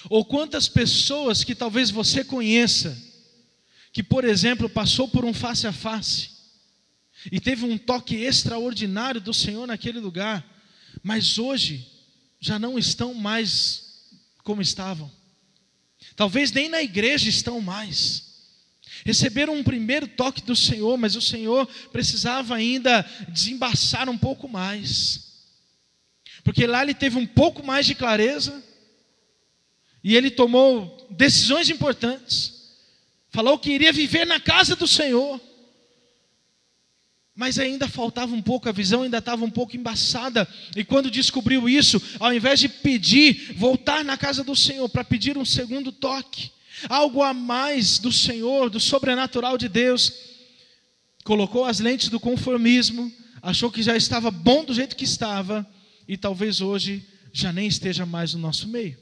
ou 0.08 0.24
quantas 0.24 0.70
pessoas 0.70 1.44
que 1.44 1.54
talvez 1.54 1.90
você 1.90 2.24
conheça, 2.24 2.96
que, 3.92 4.02
por 4.02 4.24
exemplo, 4.24 4.70
passou 4.70 5.06
por 5.06 5.22
um 5.22 5.34
face 5.34 5.66
a 5.66 5.72
face, 5.72 6.30
e 7.30 7.38
teve 7.38 7.66
um 7.66 7.76
toque 7.76 8.14
extraordinário 8.16 9.20
do 9.20 9.34
Senhor 9.34 9.66
naquele 9.66 10.00
lugar, 10.00 10.42
mas 11.02 11.36
hoje 11.36 11.86
já 12.40 12.58
não 12.58 12.78
estão 12.78 13.12
mais 13.12 14.08
como 14.42 14.62
estavam, 14.62 15.12
talvez 16.16 16.50
nem 16.52 16.70
na 16.70 16.82
igreja 16.82 17.28
estão 17.28 17.60
mais. 17.60 18.27
Receberam 19.04 19.54
um 19.54 19.62
primeiro 19.62 20.06
toque 20.06 20.42
do 20.42 20.56
Senhor, 20.56 20.96
mas 20.96 21.16
o 21.16 21.20
Senhor 21.20 21.66
precisava 21.92 22.54
ainda 22.54 23.02
desembaçar 23.28 24.08
um 24.08 24.18
pouco 24.18 24.48
mais. 24.48 25.28
Porque 26.42 26.66
lá 26.66 26.82
ele 26.82 26.94
teve 26.94 27.18
um 27.18 27.26
pouco 27.26 27.62
mais 27.62 27.86
de 27.86 27.94
clareza, 27.94 28.62
e 30.02 30.16
ele 30.16 30.30
tomou 30.30 31.06
decisões 31.10 31.68
importantes. 31.68 32.54
Falou 33.30 33.58
que 33.58 33.70
iria 33.70 33.92
viver 33.92 34.24
na 34.24 34.40
casa 34.40 34.74
do 34.74 34.86
Senhor. 34.86 35.40
Mas 37.34 37.58
ainda 37.58 37.86
faltava 37.86 38.34
um 38.34 38.42
pouco, 38.42 38.68
a 38.68 38.72
visão 38.72 39.02
ainda 39.02 39.18
estava 39.18 39.44
um 39.44 39.50
pouco 39.50 39.76
embaçada. 39.76 40.48
E 40.74 40.84
quando 40.84 41.10
descobriu 41.10 41.68
isso, 41.68 42.02
ao 42.18 42.32
invés 42.32 42.58
de 42.58 42.68
pedir, 42.68 43.52
voltar 43.54 44.04
na 44.04 44.16
casa 44.16 44.42
do 44.42 44.56
Senhor 44.56 44.88
para 44.88 45.04
pedir 45.04 45.38
um 45.38 45.44
segundo 45.44 45.92
toque, 45.92 46.50
algo 46.88 47.22
a 47.22 47.32
mais 47.32 47.98
do 47.98 48.12
Senhor, 48.12 48.68
do 48.68 48.78
sobrenatural 48.78 49.56
de 49.56 49.68
Deus, 49.68 50.12
colocou 51.24 51.64
as 51.64 51.80
lentes 51.80 52.08
do 52.08 52.20
conformismo, 52.20 53.12
achou 53.42 53.70
que 53.70 53.82
já 53.82 53.96
estava 53.96 54.30
bom 54.30 54.64
do 54.64 54.74
jeito 54.74 54.96
que 54.96 55.04
estava, 55.04 55.66
e 56.06 56.16
talvez 56.16 56.60
hoje 56.60 57.06
já 57.32 57.52
nem 57.52 57.66
esteja 57.66 58.06
mais 58.06 58.34
no 58.34 58.40
nosso 58.40 58.68
meio. 58.68 58.96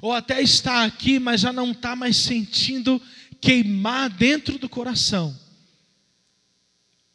Ou 0.00 0.12
até 0.12 0.40
está 0.40 0.84
aqui, 0.84 1.18
mas 1.18 1.40
já 1.40 1.52
não 1.52 1.72
está 1.72 1.96
mais 1.96 2.16
sentindo 2.16 3.00
queimar 3.40 4.10
dentro 4.10 4.58
do 4.58 4.68
coração 4.68 5.36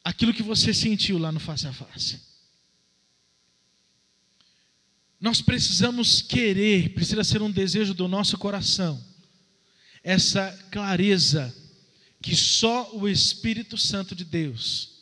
aquilo 0.04 0.34
que 0.34 0.44
você 0.44 0.72
sentiu 0.74 1.18
lá 1.18 1.32
no 1.32 1.40
face 1.40 1.68
a 1.68 1.74
face. 1.74 2.20
Nós 5.26 5.42
precisamos 5.42 6.22
querer, 6.22 6.90
precisa 6.90 7.24
ser 7.24 7.42
um 7.42 7.50
desejo 7.50 7.96
do 7.96 8.08
nosso 8.08 8.38
coração, 8.38 9.04
essa 10.04 10.52
clareza 10.70 11.52
que 12.22 12.36
só 12.36 12.96
o 12.96 13.10
Espírito 13.10 13.76
Santo 13.76 14.14
de 14.14 14.24
Deus 14.24 15.00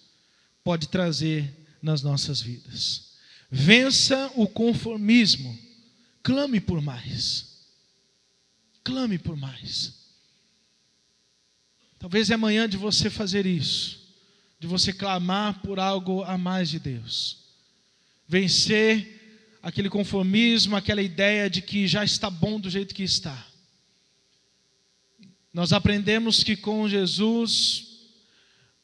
pode 0.63 0.87
trazer 0.87 1.53
nas 1.81 2.01
nossas 2.01 2.39
vidas. 2.39 3.15
Vença 3.51 4.31
o 4.37 4.47
conformismo, 4.47 5.59
clame 6.23 6.61
por 6.61 6.79
mais. 6.79 7.65
Clame 8.81 9.17
por 9.17 9.35
mais. 9.35 9.93
Talvez 11.99 12.29
é 12.29 12.35
amanhã 12.35 12.69
de 12.69 12.77
você 12.77 13.09
fazer 13.09 13.45
isso, 13.45 13.99
de 14.57 14.67
você 14.67 14.93
clamar 14.93 15.59
por 15.59 15.81
algo 15.81 16.23
a 16.23 16.37
mais 16.37 16.69
de 16.69 16.79
Deus. 16.79 17.39
Vencer 18.25 19.19
aquele 19.63 19.89
conformismo, 19.89 20.75
aquela 20.75 21.01
ideia 21.01 21.49
de 21.49 21.61
que 21.61 21.87
já 21.87 22.03
está 22.03 22.29
bom 22.29 22.59
do 22.59 22.69
jeito 22.69 22.93
que 22.93 23.03
está. 23.03 23.47
nós 25.53 25.71
aprendemos 25.71 26.43
que 26.43 26.57
com 26.57 26.89
Jesus 26.89 27.85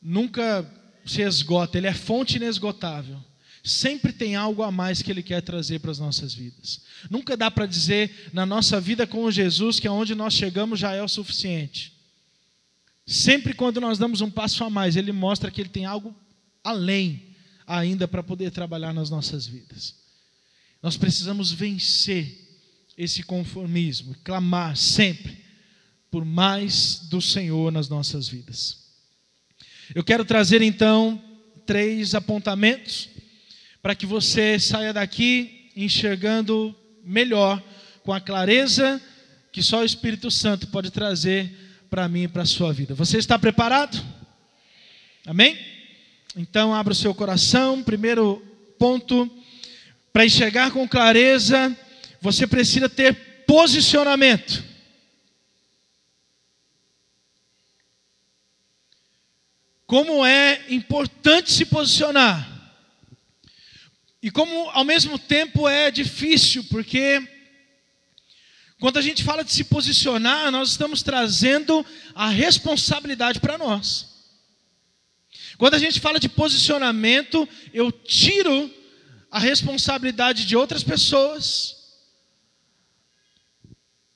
nunca 0.01 0.65
se 1.05 1.21
esgota, 1.21 1.77
ele 1.77 1.87
é 1.87 1.93
fonte 1.93 2.37
inesgotável. 2.37 3.19
Sempre 3.61 4.13
tem 4.13 4.35
algo 4.35 4.63
a 4.63 4.71
mais 4.71 5.01
que 5.01 5.11
ele 5.11 5.21
quer 5.21 5.41
trazer 5.41 5.79
para 5.79 5.91
as 5.91 5.99
nossas 5.99 6.33
vidas. 6.33 6.81
Nunca 7.09 7.35
dá 7.35 7.51
para 7.51 7.65
dizer 7.65 8.29
na 8.31 8.45
nossa 8.45 8.79
vida 8.79 9.05
com 9.05 9.29
Jesus 9.29 9.79
que 9.79 9.87
aonde 9.87 10.15
nós 10.15 10.33
chegamos 10.33 10.79
já 10.79 10.93
é 10.93 11.03
o 11.03 11.09
suficiente. 11.09 11.91
Sempre 13.05 13.53
quando 13.53 13.81
nós 13.81 13.97
damos 13.97 14.21
um 14.21 14.29
passo 14.29 14.63
a 14.63 14.69
mais, 14.69 14.95
ele 14.95 15.11
mostra 15.11 15.51
que 15.51 15.59
ele 15.59 15.69
tem 15.69 15.83
algo 15.83 16.15
além 16.63 17.35
ainda 17.67 18.07
para 18.07 18.23
poder 18.23 18.51
trabalhar 18.51 18.93
nas 18.93 19.09
nossas 19.09 19.45
vidas. 19.45 19.99
Nós 20.81 20.97
precisamos 20.97 21.51
vencer 21.51 22.47
esse 22.97 23.23
conformismo, 23.23 24.15
clamar 24.23 24.75
sempre 24.75 25.37
por 26.11 26.25
mais 26.25 26.99
do 27.09 27.21
Senhor 27.21 27.71
nas 27.71 27.87
nossas 27.87 28.27
vidas. 28.27 28.89
Eu 29.93 30.03
quero 30.03 30.25
trazer 30.25 30.61
então 30.61 31.21
três 31.65 32.15
apontamentos 32.15 33.09
para 33.81 33.95
que 33.95 34.05
você 34.05 34.59
saia 34.59 34.91
daqui 34.91 35.71
enxergando 35.75 36.75
melhor, 37.03 37.63
com 38.03 38.11
a 38.11 38.19
clareza 38.19 39.01
que 39.51 39.63
só 39.63 39.81
o 39.81 39.85
Espírito 39.85 40.29
Santo 40.29 40.67
pode 40.67 40.91
trazer 40.91 41.51
para 41.89 42.07
mim 42.07 42.23
e 42.23 42.27
para 42.27 42.43
a 42.43 42.45
sua 42.45 42.71
vida. 42.71 42.93
Você 42.93 43.17
está 43.17 43.37
preparado? 43.39 44.03
Amém? 45.25 45.57
Então, 46.35 46.73
abra 46.73 46.93
o 46.93 46.95
seu 46.95 47.13
coração. 47.15 47.83
Primeiro 47.83 48.43
ponto, 48.77 49.29
para 50.11 50.25
enxergar 50.25 50.71
com 50.71 50.87
clareza, 50.87 51.75
você 52.21 52.47
precisa 52.47 52.89
ter 52.89 53.13
posicionamento. 53.45 54.63
Como 59.85 60.25
é 60.25 60.65
importante 60.69 61.51
se 61.51 61.65
posicionar. 61.65 62.47
E 64.21 64.29
como 64.29 64.69
ao 64.71 64.83
mesmo 64.83 65.17
tempo 65.17 65.67
é 65.67 65.89
difícil, 65.89 66.63
porque 66.65 67.27
quando 68.79 68.97
a 68.97 69.01
gente 69.01 69.23
fala 69.23 69.43
de 69.43 69.51
se 69.51 69.63
posicionar, 69.63 70.51
nós 70.51 70.71
estamos 70.71 71.01
trazendo 71.01 71.85
a 72.13 72.29
responsabilidade 72.29 73.39
para 73.39 73.57
nós. 73.57 74.09
Quando 75.57 75.73
a 75.73 75.79
gente 75.79 75.99
fala 75.99 76.19
de 76.19 76.29
posicionamento, 76.29 77.47
eu 77.73 77.91
tiro 77.91 78.71
a 79.31 79.39
responsabilidade 79.39 80.45
de 80.45 80.55
outras 80.55 80.83
pessoas 80.83 81.75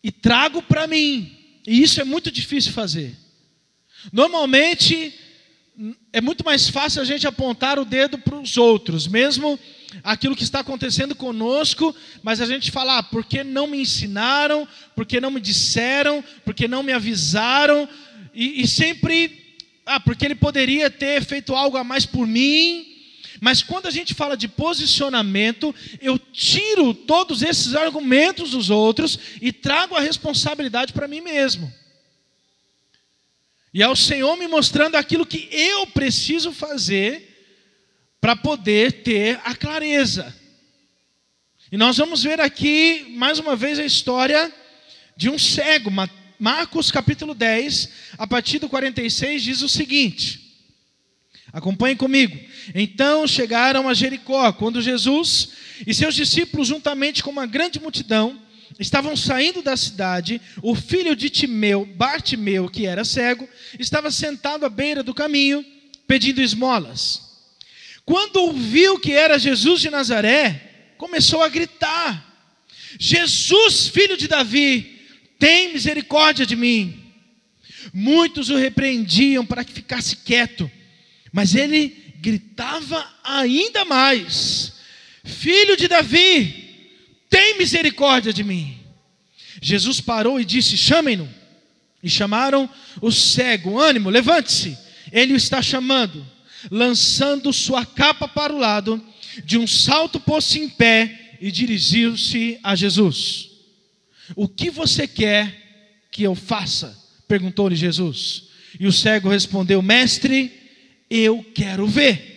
e 0.04 0.12
trago 0.12 0.62
para 0.62 0.88
mim. 0.88 1.38
E 1.66 1.82
isso 1.82 2.02
é 2.02 2.04
muito 2.04 2.32
difícil 2.32 2.74
fazer. 2.74 3.16
Normalmente 4.12 5.14
é 6.12 6.22
muito 6.22 6.46
mais 6.46 6.70
fácil 6.70 7.02
a 7.02 7.06
gente 7.06 7.26
apontar 7.26 7.80
o 7.80 7.86
dedo 7.86 8.18
para 8.18 8.38
os 8.38 8.58
outros, 8.58 9.08
mesmo 9.08 9.60
aquilo 10.04 10.36
que 10.36 10.44
está 10.44 10.60
acontecendo 10.60 11.16
conosco, 11.16 11.96
mas 12.22 12.42
a 12.42 12.46
gente 12.46 12.72
fala, 12.72 13.00
ah, 13.00 13.04
porque 13.04 13.44
não 13.44 13.68
me 13.68 13.80
ensinaram, 13.80 14.68
porque 14.96 15.20
não 15.20 15.32
me 15.32 15.40
disseram, 15.40 16.24
porque 16.46 16.68
não 16.68 16.84
me 16.84 16.92
avisaram, 16.92 17.88
e, 18.34 18.62
e 18.62 18.68
sempre 18.68 19.42
ah, 19.86 20.00
porque 20.00 20.26
ele 20.26 20.36
poderia 20.36 20.90
ter 20.90 21.24
feito 21.24 21.56
algo 21.56 21.78
a 21.78 21.84
mais 21.84 22.06
por 22.06 22.26
mim. 22.26 22.93
Mas 23.44 23.62
quando 23.62 23.88
a 23.88 23.92
gente 23.92 24.14
fala 24.14 24.38
de 24.38 24.48
posicionamento, 24.48 25.76
eu 26.00 26.18
tiro 26.18 26.94
todos 26.94 27.42
esses 27.42 27.76
argumentos 27.76 28.52
dos 28.52 28.70
outros 28.70 29.20
e 29.42 29.52
trago 29.52 29.98
a 29.98 30.00
responsabilidade 30.00 30.94
para 30.94 31.10
mim 31.10 31.20
mesmo. 31.20 31.70
E 33.74 33.84
é 33.84 33.90
o 33.90 33.98
Senhor 33.98 34.38
me 34.38 34.48
mostrando 34.48 34.96
aquilo 34.96 35.26
que 35.26 35.50
eu 35.52 35.86
preciso 35.88 36.54
fazer 36.54 37.52
para 38.22 38.34
poder 38.34 39.04
ter 39.04 39.38
a 39.44 39.54
clareza. 39.54 40.34
E 41.70 41.76
nós 41.76 41.98
vamos 41.98 42.24
ver 42.24 42.40
aqui, 42.40 43.08
mais 43.10 43.40
uma 43.40 43.58
vez, 43.58 43.78
a 43.78 43.84
história 43.86 44.54
de 45.18 45.30
um 45.30 45.38
cego, 45.38 45.92
Marcos 46.40 46.90
capítulo 46.90 47.36
10, 47.36 47.90
a 48.18 48.26
partir 48.26 48.60
do 48.60 48.70
46, 48.70 49.44
diz 49.44 49.62
o 49.62 49.68
seguinte: 49.68 50.43
acompanhem 51.54 51.96
comigo. 51.96 52.38
Então 52.74 53.28
chegaram 53.28 53.88
a 53.88 53.94
Jericó, 53.94 54.52
quando 54.52 54.82
Jesus 54.82 55.50
e 55.86 55.94
seus 55.94 56.16
discípulos, 56.16 56.68
juntamente 56.68 57.22
com 57.22 57.30
uma 57.30 57.46
grande 57.46 57.80
multidão, 57.80 58.42
estavam 58.80 59.16
saindo 59.16 59.62
da 59.62 59.78
cidade, 59.78 60.42
o 60.64 60.74
filho 60.74 61.16
de 61.16 61.30
Timeu, 61.30 61.86
Bartimeu, 61.86 62.68
que 62.68 62.88
era 62.88 63.06
cego, 63.06 63.48
estava 63.80 64.10
sentado 64.10 64.66
à 64.66 64.70
beira 64.70 65.04
do 65.04 65.14
caminho, 65.14 65.64
pedindo 66.08 66.42
esmolas. 66.42 67.22
Quando 68.04 68.38
ouviu 68.38 69.00
que 69.00 69.14
era 69.14 69.38
Jesus 69.38 69.80
de 69.82 69.92
Nazaré, 69.92 70.96
começou 70.98 71.44
a 71.44 71.50
gritar: 71.50 72.34
Jesus, 73.00 73.88
filho 73.88 74.18
de 74.18 74.28
Davi, 74.28 75.02
tem 75.38 75.72
misericórdia 75.72 76.46
de 76.46 76.56
mim. 76.56 77.00
Muitos 77.94 78.50
o 78.50 78.56
repreendiam 78.56 79.46
para 79.46 79.64
que 79.64 79.72
ficasse 79.72 80.18
quieto, 80.18 80.70
mas 81.34 81.56
ele 81.56 82.14
gritava 82.22 83.06
ainda 83.24 83.84
mais: 83.84 84.74
Filho 85.24 85.76
de 85.76 85.88
Davi, 85.88 86.64
tem 87.28 87.58
misericórdia 87.58 88.32
de 88.32 88.44
mim. 88.44 88.78
Jesus 89.60 90.00
parou 90.00 90.40
e 90.40 90.46
disse: 90.46 90.78
Chamem-no. 90.78 91.28
E 92.04 92.10
chamaram 92.10 92.70
o 93.02 93.12
cego: 93.12 93.80
Ânimo, 93.80 94.10
levante-se. 94.10 94.78
Ele 95.12 95.34
o 95.34 95.38
está 95.38 95.62
chamando. 95.62 96.26
Lançando 96.72 97.52
sua 97.52 97.86
capa 97.86 98.26
para 98.26 98.54
o 98.54 98.58
lado, 98.58 99.04
de 99.44 99.58
um 99.58 99.68
salto 99.68 100.20
pôs-se 100.20 100.60
em 100.60 100.70
pé 100.70 101.38
e 101.42 101.52
dirigiu-se 101.52 102.58
a 102.64 102.74
Jesus. 102.74 103.50
O 104.34 104.48
que 104.48 104.70
você 104.70 105.06
quer 105.08 106.08
que 106.10 106.24
eu 106.24 106.36
faça? 106.36 106.98
perguntou-lhe 107.28 107.76
Jesus. 107.76 108.44
E 108.80 108.86
o 108.86 108.94
cego 108.94 109.30
respondeu: 109.30 109.82
Mestre, 109.82 110.63
eu 111.14 111.46
quero 111.54 111.86
ver. 111.86 112.32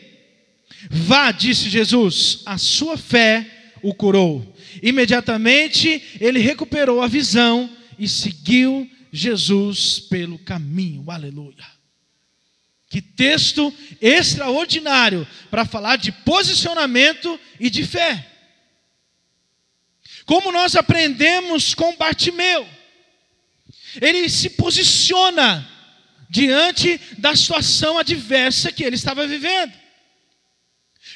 Vá, 0.90 1.32
disse 1.32 1.70
Jesus, 1.70 2.42
a 2.44 2.58
sua 2.58 2.98
fé 2.98 3.72
o 3.82 3.94
curou. 3.94 4.54
Imediatamente 4.82 6.02
ele 6.20 6.38
recuperou 6.40 7.00
a 7.00 7.08
visão 7.08 7.70
e 7.98 8.06
seguiu 8.06 8.88
Jesus 9.10 9.98
pelo 10.00 10.38
caminho. 10.38 11.10
Aleluia. 11.10 11.64
Que 12.88 13.00
texto 13.00 13.72
extraordinário 14.00 15.26
para 15.50 15.64
falar 15.64 15.96
de 15.96 16.12
posicionamento 16.12 17.40
e 17.58 17.70
de 17.70 17.84
fé. 17.84 18.26
Como 20.26 20.52
nós 20.52 20.76
aprendemos 20.76 21.74
com 21.74 21.96
Bartimeu. 21.96 22.66
Ele 24.00 24.28
se 24.28 24.50
posiciona 24.50 25.66
diante 26.28 27.00
da 27.18 27.34
situação 27.34 27.98
adversa 27.98 28.72
que 28.72 28.84
ele 28.84 28.96
estava 28.96 29.26
vivendo. 29.26 29.72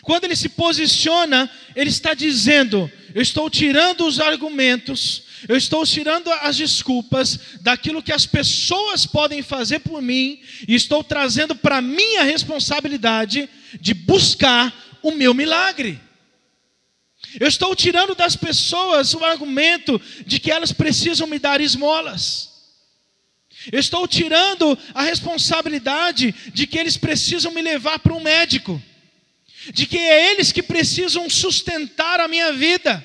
Quando 0.03 0.25
ele 0.25 0.37
se 0.37 0.49
posiciona, 0.49 1.51
ele 1.75 1.91
está 1.91 2.15
dizendo: 2.15 2.91
Eu 3.15 3.23
estou 3.23 3.51
tirando 3.51 4.07
os 4.07 4.19
argumentos, 4.19 5.25
eu 5.49 5.57
estou 5.57 5.85
tirando 5.85 6.31
as 6.33 6.57
desculpas 6.57 7.39
daquilo 7.61 8.03
que 8.03 8.13
as 8.13 8.25
pessoas 8.25 9.05
podem 9.05 9.43
fazer 9.43 9.81
por 9.81 10.01
mim, 10.01 10.41
e 10.67 10.75
estou 10.75 11.05
trazendo 11.05 11.55
para 11.55 11.81
mim 11.81 12.17
a 12.17 12.25
responsabilidade 12.25 13.49
de 13.81 13.95
buscar 13.95 14.75
o 15.03 15.11
meu 15.13 15.35
milagre. 15.35 16.01
Eu 17.39 17.47
estou 17.47 17.77
tirando 17.77 18.15
das 18.15 18.35
pessoas 18.35 19.15
o 19.15 19.25
argumento 19.25 20.01
de 20.27 20.41
que 20.41 20.51
elas 20.51 20.73
precisam 20.73 21.27
me 21.27 21.39
dar 21.39 21.61
esmolas. 21.61 22.50
Eu 23.71 23.79
estou 23.79 24.07
tirando 24.09 24.79
a 24.95 25.03
responsabilidade 25.03 26.35
de 26.53 26.67
que 26.67 26.79
eles 26.79 26.97
precisam 26.97 27.53
me 27.53 27.61
levar 27.61 27.99
para 27.99 28.15
um 28.15 28.21
médico, 28.21 28.81
de 29.73 29.87
que 29.87 29.99
é 29.99 30.33
eles 30.33 30.51
que 30.53 30.63
precisam 30.63 31.29
sustentar 31.29 32.21
a 32.21 32.29
minha 32.29 32.53
vida. 32.53 33.05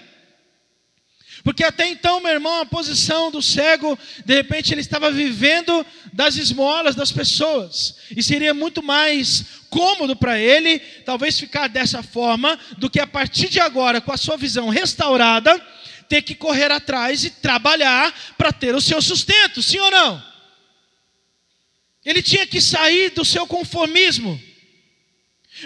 Porque 1.44 1.64
até 1.64 1.88
então, 1.88 2.22
meu 2.22 2.32
irmão, 2.32 2.62
a 2.62 2.66
posição 2.66 3.30
do 3.30 3.40
cego, 3.40 4.00
de 4.26 4.34
repente 4.34 4.74
ele 4.74 4.82
estava 4.82 5.12
vivendo 5.12 5.86
das 6.12 6.38
esmolas 6.38 6.96
das 6.96 7.12
pessoas. 7.12 7.98
E 8.16 8.24
seria 8.24 8.52
muito 8.52 8.82
mais 8.82 9.46
cômodo 9.70 10.16
para 10.16 10.40
ele, 10.40 10.80
talvez 11.06 11.40
ficar 11.40 11.68
dessa 11.68 12.02
forma, 12.02 12.58
do 12.78 12.90
que 12.90 13.00
a 13.00 13.06
partir 13.06 13.50
de 13.50 13.60
agora, 13.60 14.02
com 14.02 14.12
a 14.12 14.18
sua 14.18 14.38
visão 14.38 14.70
restaurada, 14.70 15.56
ter 16.10 16.24
que 16.24 16.34
correr 16.34 16.72
atrás 16.72 17.24
e 17.24 17.30
trabalhar 17.30 18.12
para 18.38 18.52
ter 18.52 18.74
o 18.74 18.82
seu 18.82 19.00
sustento, 19.00 19.62
sim 19.62 19.78
ou 19.78 19.92
não? 19.92 20.35
Ele 22.06 22.22
tinha 22.22 22.46
que 22.46 22.62
sair 22.62 23.10
do 23.10 23.26
seu 23.26 23.48
conformismo. 23.48 24.40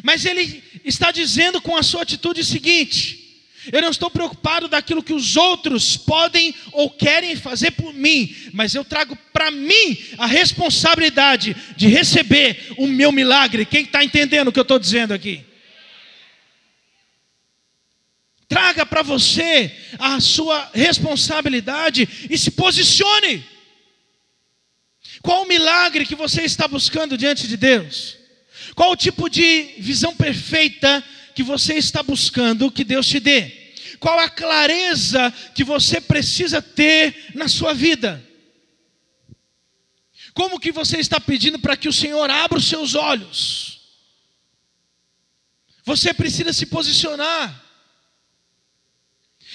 Mas 0.03 0.23
ele 0.23 0.63
está 0.85 1.11
dizendo 1.11 1.61
com 1.61 1.75
a 1.75 1.83
sua 1.83 2.03
atitude 2.03 2.41
o 2.41 2.45
seguinte: 2.45 3.43
Eu 3.71 3.81
não 3.81 3.89
estou 3.89 4.09
preocupado 4.09 4.67
daquilo 4.67 5.03
que 5.03 5.13
os 5.13 5.35
outros 5.35 5.97
podem 5.97 6.55
ou 6.71 6.89
querem 6.89 7.35
fazer 7.35 7.71
por 7.71 7.93
mim, 7.93 8.33
mas 8.53 8.73
eu 8.73 8.85
trago 8.85 9.17
para 9.33 9.51
mim 9.51 9.97
a 10.17 10.27
responsabilidade 10.27 11.55
de 11.75 11.87
receber 11.87 12.73
o 12.77 12.87
meu 12.87 13.11
milagre. 13.11 13.65
Quem 13.65 13.83
está 13.83 14.03
entendendo 14.03 14.47
o 14.47 14.51
que 14.51 14.59
eu 14.59 14.63
estou 14.63 14.79
dizendo 14.79 15.13
aqui? 15.13 15.43
Traga 18.47 18.83
para 18.85 19.03
você 19.03 19.71
a 19.99 20.19
sua 20.19 20.71
responsabilidade 20.73 22.07
e 22.29 22.37
se 22.37 22.51
posicione. 22.51 23.45
Qual 25.21 25.43
o 25.43 25.47
milagre 25.47 26.05
que 26.05 26.15
você 26.15 26.43
está 26.43 26.67
buscando 26.67 27.17
diante 27.17 27.47
de 27.47 27.57
Deus? 27.57 28.17
Qual 28.75 28.91
o 28.91 28.95
tipo 28.95 29.29
de 29.29 29.75
visão 29.77 30.15
perfeita 30.15 31.03
que 31.35 31.43
você 31.43 31.75
está 31.75 32.01
buscando 32.01 32.71
que 32.71 32.83
Deus 32.83 33.07
te 33.07 33.19
dê? 33.19 33.51
Qual 33.99 34.17
a 34.17 34.29
clareza 34.29 35.31
que 35.53 35.63
você 35.63 35.99
precisa 35.99 36.61
ter 36.61 37.31
na 37.35 37.47
sua 37.47 37.73
vida? 37.73 38.25
Como 40.33 40.59
que 40.59 40.71
você 40.71 40.97
está 40.99 41.19
pedindo 41.19 41.59
para 41.59 41.75
que 41.75 41.89
o 41.89 41.93
Senhor 41.93 42.29
abra 42.29 42.57
os 42.57 42.67
seus 42.67 42.95
olhos? 42.95 43.81
Você 45.83 46.13
precisa 46.13 46.53
se 46.53 46.65
posicionar. 46.67 47.65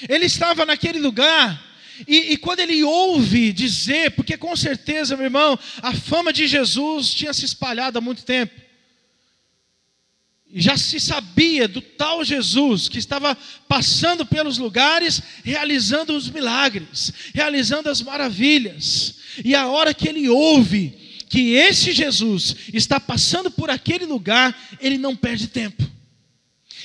Ele 0.09 0.27
estava 0.27 0.67
naquele 0.67 0.99
lugar 0.99 1.64
e, 2.09 2.33
e, 2.33 2.37
quando 2.37 2.61
ele 2.61 2.83
ouve 2.83 3.53
dizer, 3.53 4.11
porque 4.13 4.37
com 4.37 4.57
certeza, 4.57 5.17
meu 5.17 5.27
irmão, 5.27 5.59
a 5.81 5.95
fama 5.95 6.33
de 6.33 6.47
Jesus 6.47 7.15
tinha 7.15 7.33
se 7.33 7.45
espalhado 7.45 7.99
há 7.99 8.01
muito 8.01 8.25
tempo. 8.25 8.53
Já 10.53 10.77
se 10.77 10.99
sabia 10.99 11.67
do 11.67 11.81
tal 11.81 12.25
Jesus 12.25 12.89
que 12.89 12.99
estava 12.99 13.37
passando 13.69 14.27
pelos 14.27 14.59
lugares, 14.59 15.23
realizando 15.45 16.17
os 16.17 16.29
milagres, 16.29 17.13
realizando 17.33 17.89
as 17.89 18.01
maravilhas. 18.01 19.17
E 19.45 19.55
a 19.55 19.67
hora 19.67 19.95
que 19.95 20.09
ele 20.09 20.29
ouve 20.29 20.97
que 21.29 21.55
esse 21.55 21.93
Jesus 21.93 22.55
está 22.73 23.01
passando 23.01 23.51
por 23.51 23.71
aquele 23.71 24.05
lugar, 24.05 24.57
ele 24.81 24.99
não 24.99 25.17
perde 25.17 25.49
tempo. 25.49 25.83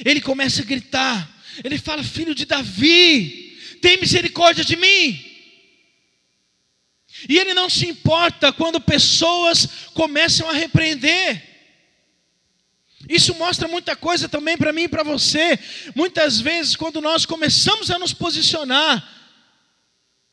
Ele 0.03 0.21
começa 0.21 0.61
a 0.61 0.65
gritar, 0.65 1.29
ele 1.63 1.77
fala: 1.77 2.03
Filho 2.03 2.33
de 2.33 2.45
Davi, 2.45 3.48
tem 3.79 3.99
misericórdia 3.99 4.63
de 4.63 4.75
mim. 4.75 5.25
E 7.27 7.37
ele 7.37 7.53
não 7.53 7.69
se 7.69 7.87
importa 7.87 8.53
quando 8.53 8.79
pessoas 8.79 9.67
começam 9.93 10.49
a 10.49 10.53
repreender. 10.53 11.49
Isso 13.07 13.33
mostra 13.35 13.67
muita 13.67 13.95
coisa 13.95 14.29
também 14.29 14.57
para 14.57 14.71
mim 14.73 14.83
e 14.83 14.87
para 14.87 15.03
você. 15.03 15.57
Muitas 15.95 16.39
vezes, 16.39 16.75
quando 16.75 17.01
nós 17.01 17.25
começamos 17.25 17.89
a 17.89 17.97
nos 17.97 18.13
posicionar, 18.13 19.07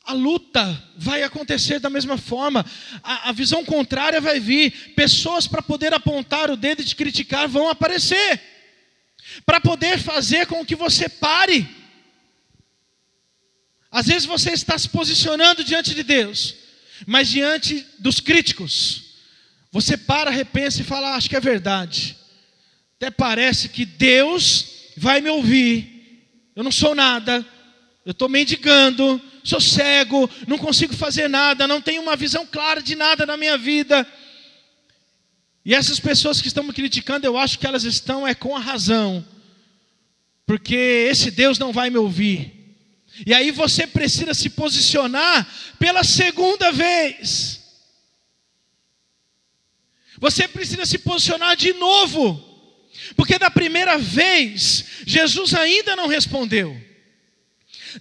a 0.03 0.13
luta 0.13 0.81
vai 0.95 1.23
acontecer 1.23 1.79
da 1.79 1.89
mesma 1.89 2.17
forma, 2.17 2.65
a, 3.03 3.29
a 3.29 3.31
visão 3.33 3.65
contrária 3.65 4.21
vai 4.21 4.39
vir, 4.39 4.93
pessoas 4.95 5.47
para 5.47 5.61
poder 5.61 5.93
apontar 5.93 6.49
o 6.49 6.55
dedo 6.55 6.81
e 6.81 6.85
te 6.85 6.95
criticar 6.95 7.47
vão 7.47 7.67
aparecer, 7.67 8.41
para 9.45 9.59
poder 9.59 9.99
fazer 9.99 10.47
com 10.47 10.65
que 10.65 10.75
você 10.75 11.09
pare. 11.09 11.67
Às 13.91 14.07
vezes 14.07 14.25
você 14.25 14.51
está 14.51 14.77
se 14.77 14.89
posicionando 14.89 15.63
diante 15.63 15.93
de 15.93 16.03
Deus, 16.03 16.55
mas 17.05 17.29
diante 17.29 17.85
dos 17.99 18.19
críticos, 18.19 19.03
você 19.71 19.97
para, 19.97 20.29
repensa 20.29 20.81
e 20.81 20.85
fala: 20.85 21.09
ah, 21.09 21.15
Acho 21.15 21.29
que 21.29 21.35
é 21.35 21.39
verdade. 21.39 22.17
Até 22.97 23.11
parece 23.11 23.69
que 23.69 23.85
Deus 23.85 24.65
vai 24.97 25.21
me 25.21 25.29
ouvir. 25.29 25.95
Eu 26.55 26.63
não 26.63 26.71
sou 26.71 26.95
nada, 26.95 27.45
eu 28.03 28.11
estou 28.11 28.27
mendigando, 28.27 29.21
sou 29.43 29.61
cego, 29.61 30.29
não 30.47 30.57
consigo 30.57 30.93
fazer 30.93 31.27
nada, 31.27 31.67
não 31.67 31.79
tenho 31.79 32.01
uma 32.01 32.15
visão 32.15 32.45
clara 32.45 32.81
de 32.81 32.95
nada 32.95 33.25
na 33.25 33.37
minha 33.37 33.57
vida. 33.57 34.05
E 35.63 35.75
essas 35.75 35.99
pessoas 35.99 36.41
que 36.41 36.47
estão 36.47 36.63
me 36.63 36.73
criticando, 36.73 37.27
eu 37.27 37.37
acho 37.37 37.59
que 37.59 37.67
elas 37.67 37.83
estão 37.83 38.27
é 38.27 38.33
com 38.33 38.55
a 38.55 38.59
razão, 38.59 39.23
porque 40.45 40.75
esse 40.75 41.29
Deus 41.29 41.59
não 41.59 41.71
vai 41.71 41.89
me 41.89 41.97
ouvir. 41.97 42.56
E 43.25 43.33
aí 43.33 43.51
você 43.51 43.87
precisa 43.87 44.33
se 44.33 44.49
posicionar 44.49 45.47
pela 45.79 46.03
segunda 46.03 46.71
vez. 46.71 47.61
Você 50.19 50.47
precisa 50.47 50.85
se 50.85 50.97
posicionar 50.97 51.55
de 51.55 51.73
novo. 51.73 52.43
Porque 53.15 53.37
da 53.37 53.49
primeira 53.49 53.97
vez, 53.97 54.85
Jesus 55.05 55.53
ainda 55.53 55.95
não 55.95 56.07
respondeu. 56.07 56.79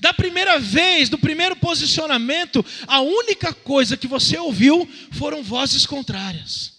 Da 0.01 0.13
primeira 0.13 0.59
vez, 0.59 1.09
do 1.09 1.19
primeiro 1.19 1.57
posicionamento, 1.57 2.65
a 2.87 3.01
única 3.01 3.53
coisa 3.53 3.97
que 3.97 4.07
você 4.07 4.37
ouviu 4.37 4.89
foram 5.13 5.43
vozes 5.43 5.87
contrárias. 5.87 6.76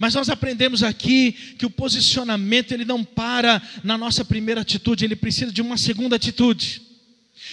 Mas 0.00 0.14
nós 0.14 0.30
aprendemos 0.30 0.82
aqui 0.82 1.32
que 1.58 1.66
o 1.66 1.70
posicionamento 1.70 2.72
ele 2.72 2.86
não 2.86 3.04
para 3.04 3.60
na 3.84 3.98
nossa 3.98 4.24
primeira 4.24 4.62
atitude, 4.62 5.04
ele 5.04 5.14
precisa 5.14 5.52
de 5.52 5.60
uma 5.60 5.76
segunda 5.76 6.16
atitude. 6.16 6.80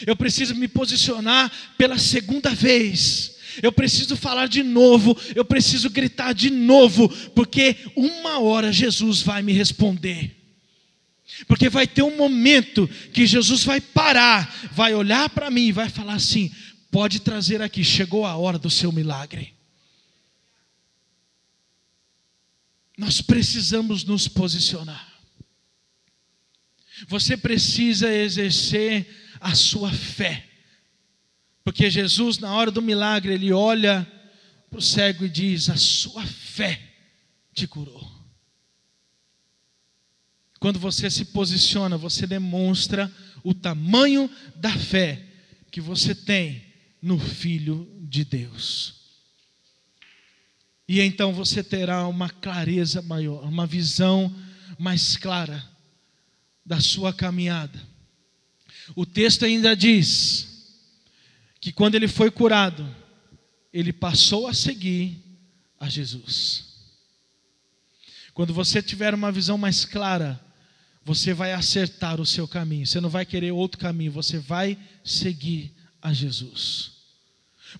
Eu 0.05 0.15
preciso 0.15 0.55
me 0.55 0.65
posicionar 0.65 1.51
pela 1.77 1.97
segunda 1.97 2.51
vez. 2.51 3.35
Eu 3.61 3.69
preciso 3.69 4.15
falar 4.15 4.47
de 4.47 4.63
novo, 4.63 5.17
eu 5.35 5.43
preciso 5.43 5.89
gritar 5.89 6.31
de 6.31 6.49
novo, 6.49 7.09
porque 7.35 7.75
uma 7.97 8.39
hora 8.39 8.71
Jesus 8.71 9.21
vai 9.21 9.41
me 9.41 9.51
responder. 9.51 10.33
Porque 11.49 11.67
vai 11.67 11.85
ter 11.85 12.03
um 12.03 12.15
momento 12.15 12.89
que 13.11 13.25
Jesus 13.25 13.65
vai 13.65 13.81
parar, 13.81 14.69
vai 14.71 14.93
olhar 14.93 15.29
para 15.29 15.51
mim 15.51 15.67
e 15.67 15.71
vai 15.73 15.89
falar 15.89 16.13
assim: 16.13 16.49
pode 16.89 17.19
trazer 17.19 17.61
aqui, 17.61 17.83
chegou 17.83 18.25
a 18.25 18.37
hora 18.37 18.57
do 18.57 18.69
seu 18.69 18.89
milagre. 18.89 19.56
Nós 22.97 23.21
precisamos 23.21 24.03
nos 24.03 24.27
posicionar. 24.27 25.07
Você 27.07 27.37
precisa 27.37 28.11
exercer 28.11 29.07
a 29.39 29.53
sua 29.53 29.91
fé. 29.91 30.49
Porque 31.63 31.91
Jesus, 31.91 32.39
na 32.39 32.51
hora 32.53 32.71
do 32.71 32.81
milagre, 32.81 33.33
ele 33.33 33.53
olha 33.53 34.09
para 34.69 34.79
o 34.79 34.81
cego 34.81 35.25
e 35.25 35.29
diz: 35.29 35.69
A 35.69 35.77
sua 35.77 36.25
fé 36.25 36.81
te 37.53 37.67
curou. 37.67 38.17
Quando 40.59 40.79
você 40.79 41.09
se 41.11 41.25
posiciona, 41.25 41.97
você 41.97 42.25
demonstra 42.25 43.13
o 43.43 43.53
tamanho 43.53 44.29
da 44.55 44.75
fé 44.75 45.23
que 45.69 45.79
você 45.79 46.15
tem 46.15 46.65
no 46.99 47.19
Filho 47.19 47.87
de 48.01 48.25
Deus. 48.25 48.96
E 50.87 51.01
então 51.01 51.33
você 51.33 51.63
terá 51.63 52.07
uma 52.07 52.29
clareza 52.29 53.01
maior, 53.01 53.43
uma 53.43 53.67
visão 53.67 54.33
mais 54.79 55.17
clara 55.17 55.63
da 56.65 56.79
sua 56.79 57.13
caminhada. 57.13 57.79
O 58.95 59.05
texto 59.05 59.43
ainda 59.43 59.75
diz 59.75 60.47
que 61.59 61.71
quando 61.71 61.95
ele 61.95 62.07
foi 62.07 62.31
curado, 62.31 62.87
ele 63.73 63.91
passou 63.91 64.47
a 64.47 64.53
seguir 64.53 65.17
a 65.79 65.89
Jesus. 65.89 66.65
Quando 68.33 68.53
você 68.53 68.81
tiver 68.81 69.13
uma 69.13 69.31
visão 69.31 69.57
mais 69.57 69.83
clara, 69.83 70.39
você 71.03 71.33
vai 71.33 71.53
acertar 71.53 72.21
o 72.21 72.25
seu 72.25 72.47
caminho. 72.47 72.85
Você 72.85 73.01
não 73.01 73.09
vai 73.09 73.25
querer 73.25 73.51
outro 73.51 73.79
caminho, 73.79 74.11
você 74.11 74.39
vai 74.39 74.77
seguir 75.03 75.73
a 76.01 76.13
Jesus. 76.13 76.96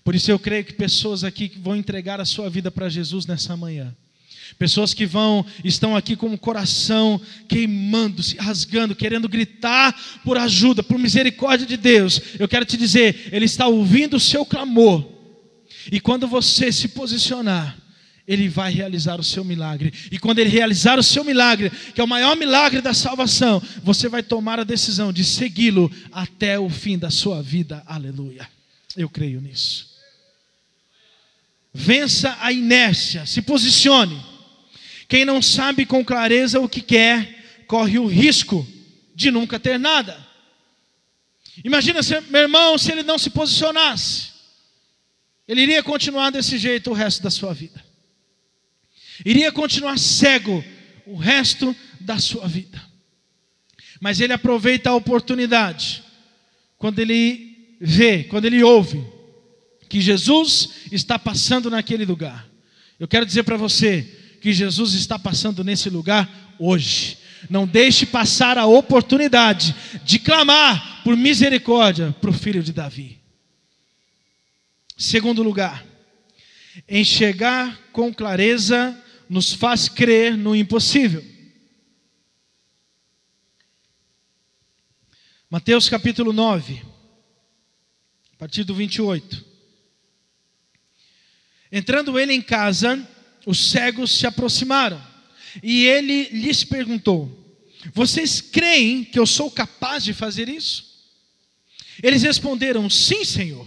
Por 0.04 0.14
isso 0.14 0.30
eu 0.30 0.38
creio 0.38 0.64
que 0.64 0.72
pessoas 0.72 1.24
aqui 1.24 1.48
que 1.48 1.58
vão 1.58 1.76
entregar 1.76 2.20
a 2.20 2.24
sua 2.24 2.48
vida 2.48 2.70
para 2.70 2.88
Jesus 2.88 3.26
nessa 3.26 3.56
manhã. 3.56 3.94
Pessoas 4.56 4.94
que 4.94 5.04
vão, 5.04 5.44
estão 5.62 5.96
aqui 5.96 6.16
com 6.16 6.32
o 6.32 6.38
coração 6.38 7.20
queimando, 7.48 8.22
se 8.22 8.36
rasgando, 8.36 8.94
querendo 8.94 9.28
gritar 9.28 9.94
por 10.24 10.38
ajuda, 10.38 10.82
por 10.82 10.98
misericórdia 10.98 11.66
de 11.66 11.76
Deus. 11.76 12.20
Eu 12.38 12.48
quero 12.48 12.64
te 12.64 12.76
dizer, 12.76 13.28
Ele 13.30 13.44
está 13.44 13.66
ouvindo 13.66 14.16
o 14.16 14.20
seu 14.20 14.46
clamor. 14.46 15.06
E 15.92 16.00
quando 16.00 16.26
você 16.26 16.72
se 16.72 16.88
posicionar, 16.88 17.76
Ele 18.26 18.48
vai 18.48 18.72
realizar 18.72 19.20
o 19.20 19.24
seu 19.24 19.44
milagre. 19.44 19.92
E 20.10 20.18
quando 20.18 20.38
Ele 20.38 20.50
realizar 20.50 20.98
o 20.98 21.02
seu 21.02 21.24
milagre, 21.24 21.70
que 21.94 22.00
é 22.00 22.04
o 22.04 22.08
maior 22.08 22.36
milagre 22.36 22.80
da 22.80 22.94
salvação, 22.94 23.62
você 23.82 24.08
vai 24.08 24.22
tomar 24.22 24.58
a 24.58 24.64
decisão 24.64 25.12
de 25.12 25.24
segui-lo 25.24 25.90
até 26.10 26.58
o 26.58 26.70
fim 26.70 26.98
da 26.98 27.10
sua 27.10 27.42
vida. 27.42 27.82
Aleluia. 27.86 28.57
Eu 28.98 29.08
creio 29.08 29.40
nisso. 29.40 29.96
Vença 31.72 32.36
a 32.40 32.52
inércia, 32.52 33.24
se 33.24 33.40
posicione. 33.40 34.20
Quem 35.08 35.24
não 35.24 35.40
sabe 35.40 35.86
com 35.86 36.04
clareza 36.04 36.58
o 36.58 36.68
que 36.68 36.80
quer, 36.80 37.64
corre 37.68 37.96
o 38.00 38.06
risco 38.06 38.66
de 39.14 39.30
nunca 39.30 39.60
ter 39.60 39.78
nada. 39.78 40.26
Imagina, 41.64 42.00
meu 42.28 42.42
irmão, 42.42 42.76
se 42.76 42.90
ele 42.90 43.04
não 43.04 43.16
se 43.16 43.30
posicionasse, 43.30 44.30
ele 45.46 45.62
iria 45.62 45.82
continuar 45.82 46.30
desse 46.30 46.58
jeito 46.58 46.90
o 46.90 46.92
resto 46.92 47.22
da 47.22 47.30
sua 47.30 47.54
vida, 47.54 47.84
iria 49.24 49.52
continuar 49.52 49.96
cego 49.96 50.64
o 51.06 51.16
resto 51.16 51.74
da 52.00 52.18
sua 52.18 52.48
vida. 52.48 52.82
Mas 54.00 54.20
ele 54.20 54.32
aproveita 54.32 54.90
a 54.90 54.94
oportunidade 54.94 56.02
quando 56.76 56.98
ele 56.98 57.47
vê, 57.80 58.24
quando 58.24 58.44
ele 58.44 58.62
ouve 58.62 59.04
que 59.88 60.00
Jesus 60.00 60.70
está 60.92 61.18
passando 61.18 61.70
naquele 61.70 62.04
lugar. 62.04 62.48
Eu 62.98 63.08
quero 63.08 63.24
dizer 63.24 63.42
para 63.42 63.56
você 63.56 64.02
que 64.40 64.52
Jesus 64.52 64.94
está 64.94 65.18
passando 65.18 65.64
nesse 65.64 65.88
lugar 65.88 66.56
hoje. 66.58 67.18
Não 67.48 67.66
deixe 67.66 68.04
passar 68.04 68.58
a 68.58 68.66
oportunidade 68.66 69.74
de 70.04 70.18
clamar 70.18 71.02
por 71.02 71.16
misericórdia 71.16 72.14
para 72.20 72.30
o 72.30 72.34
filho 72.34 72.62
de 72.62 72.72
Davi. 72.72 73.18
Segundo 74.96 75.42
lugar, 75.42 75.86
enxergar 76.88 77.78
com 77.92 78.12
clareza 78.12 78.96
nos 79.28 79.52
faz 79.52 79.88
crer 79.88 80.36
no 80.36 80.56
impossível. 80.56 81.24
Mateus 85.48 85.88
capítulo 85.88 86.32
9, 86.32 86.82
a 88.38 88.46
partir 88.46 88.62
do 88.62 88.72
28. 88.72 89.44
Entrando 91.72 92.16
ele 92.16 92.32
em 92.32 92.40
casa, 92.40 93.04
os 93.44 93.70
cegos 93.70 94.16
se 94.16 94.28
aproximaram 94.28 95.04
e 95.60 95.86
ele 95.86 96.28
lhes 96.28 96.62
perguntou: 96.62 97.28
Vocês 97.92 98.40
creem 98.40 99.02
que 99.02 99.18
eu 99.18 99.26
sou 99.26 99.50
capaz 99.50 100.04
de 100.04 100.12
fazer 100.12 100.48
isso? 100.48 100.86
Eles 102.00 102.22
responderam: 102.22 102.88
Sim, 102.88 103.24
Senhor. 103.24 103.66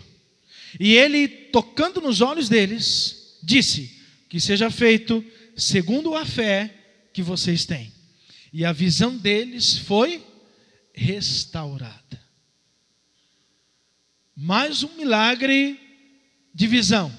E 0.79 0.93
ele, 0.93 1.27
tocando 1.27 1.99
nos 1.99 2.21
olhos 2.21 2.47
deles, 2.47 3.37
disse: 3.43 4.01
Que 4.29 4.39
seja 4.39 4.71
feito 4.71 5.21
segundo 5.53 6.15
a 6.15 6.25
fé 6.25 6.73
que 7.11 7.21
vocês 7.21 7.65
têm. 7.65 7.91
E 8.53 8.63
a 8.63 8.71
visão 8.71 9.17
deles 9.17 9.77
foi 9.77 10.23
restaurada. 10.93 12.20
Mais 14.43 14.81
um 14.81 14.95
milagre 14.95 15.79
de 16.51 16.65
visão. 16.65 17.15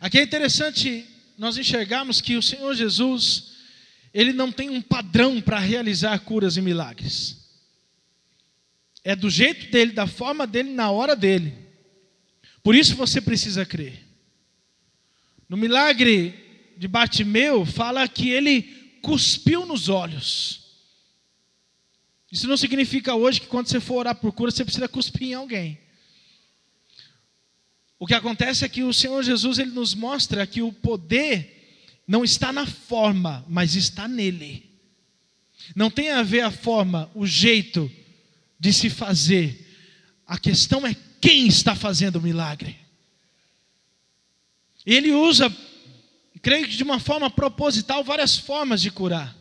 Aqui 0.00 0.20
é 0.20 0.22
interessante 0.22 1.04
nós 1.36 1.58
enxergarmos 1.58 2.20
que 2.20 2.36
o 2.36 2.42
Senhor 2.42 2.72
Jesus, 2.76 3.54
ele 4.14 4.32
não 4.32 4.52
tem 4.52 4.70
um 4.70 4.80
padrão 4.80 5.40
para 5.40 5.58
realizar 5.58 6.16
curas 6.20 6.56
e 6.56 6.60
milagres. 6.60 7.38
É 9.02 9.16
do 9.16 9.28
jeito 9.28 9.68
dele, 9.72 9.90
da 9.90 10.06
forma 10.06 10.46
dele, 10.46 10.70
na 10.70 10.92
hora 10.92 11.16
dele. 11.16 11.52
Por 12.62 12.76
isso 12.76 12.94
você 12.94 13.20
precisa 13.20 13.66
crer. 13.66 14.00
No 15.48 15.56
milagre 15.56 16.72
de 16.76 16.86
Bartimeu, 16.86 17.66
fala 17.66 18.06
que 18.06 18.30
ele 18.30 18.62
cuspiu 19.02 19.66
nos 19.66 19.88
olhos. 19.88 20.61
Isso 22.32 22.48
não 22.48 22.56
significa 22.56 23.14
hoje 23.14 23.42
que 23.42 23.46
quando 23.46 23.68
você 23.68 23.78
for 23.78 23.96
orar 23.96 24.14
por 24.14 24.32
cura, 24.32 24.50
você 24.50 24.64
precisa 24.64 24.88
cuspir 24.88 25.28
em 25.28 25.34
alguém. 25.34 25.78
O 27.98 28.06
que 28.06 28.14
acontece 28.14 28.64
é 28.64 28.68
que 28.70 28.82
o 28.82 28.92
Senhor 28.92 29.22
Jesus 29.22 29.58
ele 29.58 29.72
nos 29.72 29.94
mostra 29.94 30.46
que 30.46 30.62
o 30.62 30.72
poder 30.72 32.00
não 32.08 32.24
está 32.24 32.50
na 32.50 32.66
forma, 32.66 33.44
mas 33.46 33.76
está 33.76 34.08
nele. 34.08 34.66
Não 35.76 35.90
tem 35.90 36.10
a 36.10 36.22
ver 36.22 36.40
a 36.40 36.50
forma, 36.50 37.10
o 37.14 37.26
jeito 37.26 37.92
de 38.58 38.72
se 38.72 38.88
fazer. 38.88 39.68
A 40.26 40.38
questão 40.38 40.86
é 40.86 40.96
quem 41.20 41.46
está 41.46 41.74
fazendo 41.76 42.16
o 42.16 42.22
milagre. 42.22 42.78
Ele 44.86 45.12
usa, 45.12 45.54
creio 46.40 46.66
que 46.66 46.76
de 46.76 46.82
uma 46.82 46.98
forma 46.98 47.30
proposital, 47.30 48.02
várias 48.02 48.38
formas 48.38 48.80
de 48.80 48.90
curar. 48.90 49.36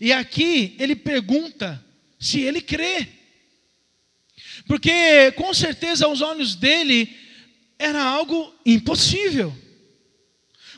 E 0.00 0.12
aqui 0.12 0.76
ele 0.78 0.94
pergunta 0.94 1.84
se 2.26 2.40
ele 2.40 2.60
crê. 2.60 3.08
Porque 4.66 5.30
com 5.32 5.54
certeza 5.54 6.06
aos 6.06 6.20
olhos 6.20 6.54
dele 6.54 7.16
era 7.78 8.02
algo 8.02 8.54
impossível. 8.64 9.54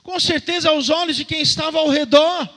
Com 0.02 0.18
certeza 0.20 0.70
aos 0.70 0.88
olhos 0.88 1.16
de 1.16 1.24
quem 1.24 1.40
estava 1.40 1.78
ao 1.78 1.88
redor, 1.88 2.48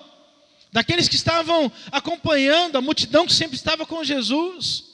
daqueles 0.71 1.07
que 1.07 1.15
estavam 1.15 1.71
acompanhando, 1.91 2.77
a 2.77 2.81
multidão 2.81 3.25
que 3.25 3.33
sempre 3.33 3.55
estava 3.55 3.85
com 3.85 4.03
Jesus. 4.03 4.85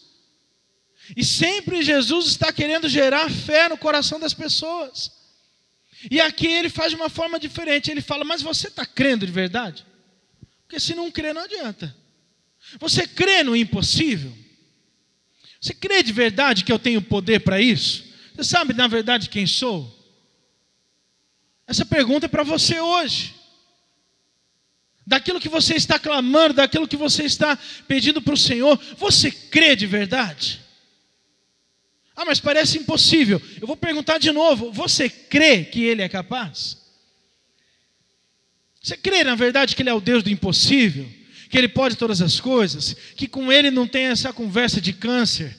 E 1.16 1.24
sempre 1.24 1.82
Jesus 1.82 2.28
está 2.28 2.52
querendo 2.52 2.90
gerar 2.90 3.30
fé 3.30 3.70
no 3.70 3.78
coração 3.78 4.20
das 4.20 4.34
pessoas. 4.34 5.12
E 6.12 6.20
aqui 6.20 6.48
ele 6.48 6.70
faz 6.70 6.92
de 6.92 6.96
uma 6.96 7.10
forma 7.10 7.40
diferente. 7.40 7.90
Ele 7.90 8.02
fala: 8.02 8.24
Mas 8.24 8.42
você 8.42 8.68
está 8.68 8.86
crendo 8.86 9.26
de 9.26 9.32
verdade? 9.32 9.86
Porque 10.64 10.80
se 10.80 10.94
não 10.94 11.10
crer, 11.10 11.34
não 11.34 11.44
adianta. 11.44 11.96
Você 12.80 13.08
crê 13.08 13.44
no 13.44 13.56
impossível? 13.56 14.36
Você 15.60 15.74
crê 15.74 16.04
de 16.04 16.12
verdade 16.12 16.64
que 16.64 16.72
eu 16.72 16.80
tenho 16.80 17.02
poder 17.02 17.40
para 17.40 17.62
isso? 17.62 18.06
Você 18.36 18.44
sabe, 18.44 18.74
na 18.74 18.88
verdade, 18.88 19.30
quem 19.30 19.48
sou? 19.48 19.94
Essa 21.66 21.86
pergunta 21.86 22.28
é 22.28 22.30
para 22.30 22.44
você 22.44 22.80
hoje. 22.80 23.36
Daquilo 25.06 25.40
que 25.40 25.50
você 25.50 25.76
está 25.76 25.98
clamando, 25.98 26.56
daquilo 26.56 26.88
que 26.88 26.98
você 26.98 27.24
está 27.24 27.58
pedindo 27.88 28.22
para 28.22 28.34
o 28.34 28.38
Senhor, 28.38 28.80
você 28.98 29.32
crê 29.32 29.76
de 29.76 29.88
verdade? 29.88 30.62
Ah, 32.16 32.26
mas 32.26 32.40
parece 32.40 32.78
impossível. 32.78 33.42
Eu 33.62 33.68
vou 33.68 33.78
perguntar 33.78 34.18
de 34.18 34.32
novo: 34.32 34.72
você 34.72 35.10
crê 35.10 35.64
que 35.64 35.82
Ele 35.82 36.02
é 36.02 36.10
capaz? 36.10 36.78
Você 38.82 38.98
crê, 38.98 39.24
na 39.24 39.36
verdade, 39.36 39.76
que 39.76 39.82
Ele 39.82 39.90
é 39.90 39.94
o 39.94 40.02
Deus 40.02 40.24
do 40.24 40.30
impossível? 40.30 41.08
Que 41.50 41.58
Ele 41.58 41.68
pode 41.68 41.96
todas 41.96 42.22
as 42.22 42.40
coisas, 42.40 42.96
que 43.16 43.28
com 43.28 43.52
Ele 43.52 43.72
não 43.72 43.88
tem 43.88 44.06
essa 44.06 44.34
conversa 44.34 44.82
de 44.82 44.94
câncer, 44.94 45.56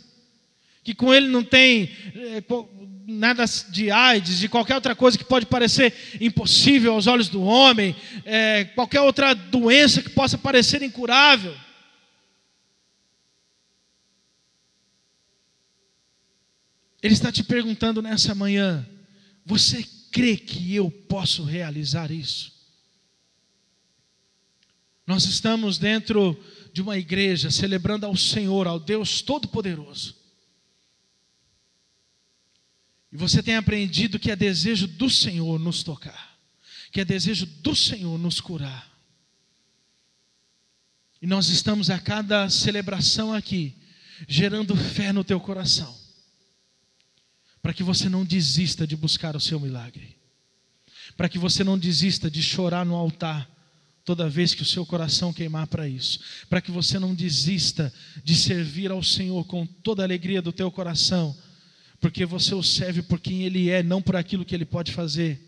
que 0.85 0.95
com 0.95 1.13
Ele 1.13 1.29
não 1.29 1.43
tem 1.43 1.91
é, 2.15 2.43
nada 3.07 3.45
de 3.71 3.91
AIDS, 3.91 4.39
de 4.39 4.49
qualquer 4.49 4.75
outra 4.75 4.95
coisa 4.95 5.17
que 5.17 5.25
pode 5.25 5.47
parecer 5.47 5.95
impossível 6.21 6.93
aos 6.93 7.07
olhos 7.07 7.29
do 7.29 7.43
homem, 7.43 7.97
é, 8.25 8.65
qualquer 8.75 9.01
outra 9.01 9.35
doença 9.35 10.03
que 10.03 10.11
possa 10.11 10.37
parecer 10.37 10.83
incurável. 10.83 11.55
Ele 17.03 17.15
está 17.15 17.31
te 17.31 17.43
perguntando 17.45 18.03
nessa 18.03 18.35
manhã: 18.35 18.87
você 19.47 19.87
crê 20.11 20.37
que 20.37 20.75
eu 20.75 20.91
posso 20.91 21.45
realizar 21.45 22.11
isso? 22.11 22.58
Nós 25.09 25.25
estamos 25.25 25.79
dentro 25.79 26.39
de 26.71 26.83
uma 26.83 26.99
igreja 26.99 27.51
celebrando 27.51 28.05
ao 28.05 28.15
Senhor, 28.15 28.67
ao 28.67 28.79
Deus 28.79 29.23
Todo-Poderoso. 29.23 30.15
E 33.11 33.17
você 33.17 33.43
tem 33.43 33.57
aprendido 33.57 34.19
que 34.19 34.31
é 34.31 34.37
desejo 34.37 34.87
do 34.87 35.09
Senhor 35.09 35.59
nos 35.59 35.83
tocar, 35.83 36.39
que 36.93 37.01
é 37.01 37.07
desejo 37.07 37.47
do 37.47 37.75
Senhor 37.75 38.19
nos 38.19 38.39
curar. 38.39 38.87
E 41.23 41.27
nós 41.27 41.49
estamos 41.49 41.89
a 41.89 41.99
cada 41.99 42.51
celebração 42.51 43.33
aqui, 43.33 43.75
gerando 44.29 44.77
fé 44.77 45.11
no 45.11 45.25
teu 45.25 45.41
coração, 45.41 45.99
para 47.63 47.73
que 47.73 47.83
você 47.83 48.11
não 48.11 48.27
desista 48.27 48.87
de 48.87 48.95
buscar 48.95 49.35
o 49.35 49.41
seu 49.41 49.59
milagre, 49.59 50.19
para 51.17 51.31
que 51.31 51.39
você 51.39 51.65
não 51.65 51.79
desista 51.79 52.31
de 52.31 52.43
chorar 52.43 52.85
no 52.85 52.95
altar 52.95 53.57
toda 54.09 54.27
vez 54.27 54.55
que 54.55 54.63
o 54.63 54.65
seu 54.65 54.87
coração 54.87 55.35
queimar 55.35 55.67
para 55.67 55.87
isso, 55.87 56.19
para 56.49 56.63
que 56.63 56.71
você 56.71 56.99
não 56.99 57.15
desista 57.15 57.93
de 58.25 58.35
servir 58.35 58.91
ao 58.91 59.03
Senhor 59.03 59.45
com 59.45 59.67
toda 59.67 60.03
a 60.03 60.07
alegria 60.07 60.41
do 60.41 60.51
teu 60.51 60.71
coração, 60.71 61.37
porque 62.01 62.25
você 62.25 62.55
o 62.55 62.63
serve 62.63 63.03
por 63.03 63.21
quem 63.21 63.43
Ele 63.43 63.69
é, 63.69 63.83
não 63.83 64.01
por 64.01 64.17
aquilo 64.17 64.47
que 64.47 64.55
Ele 64.55 64.65
pode 64.65 64.93
fazer. 64.93 65.47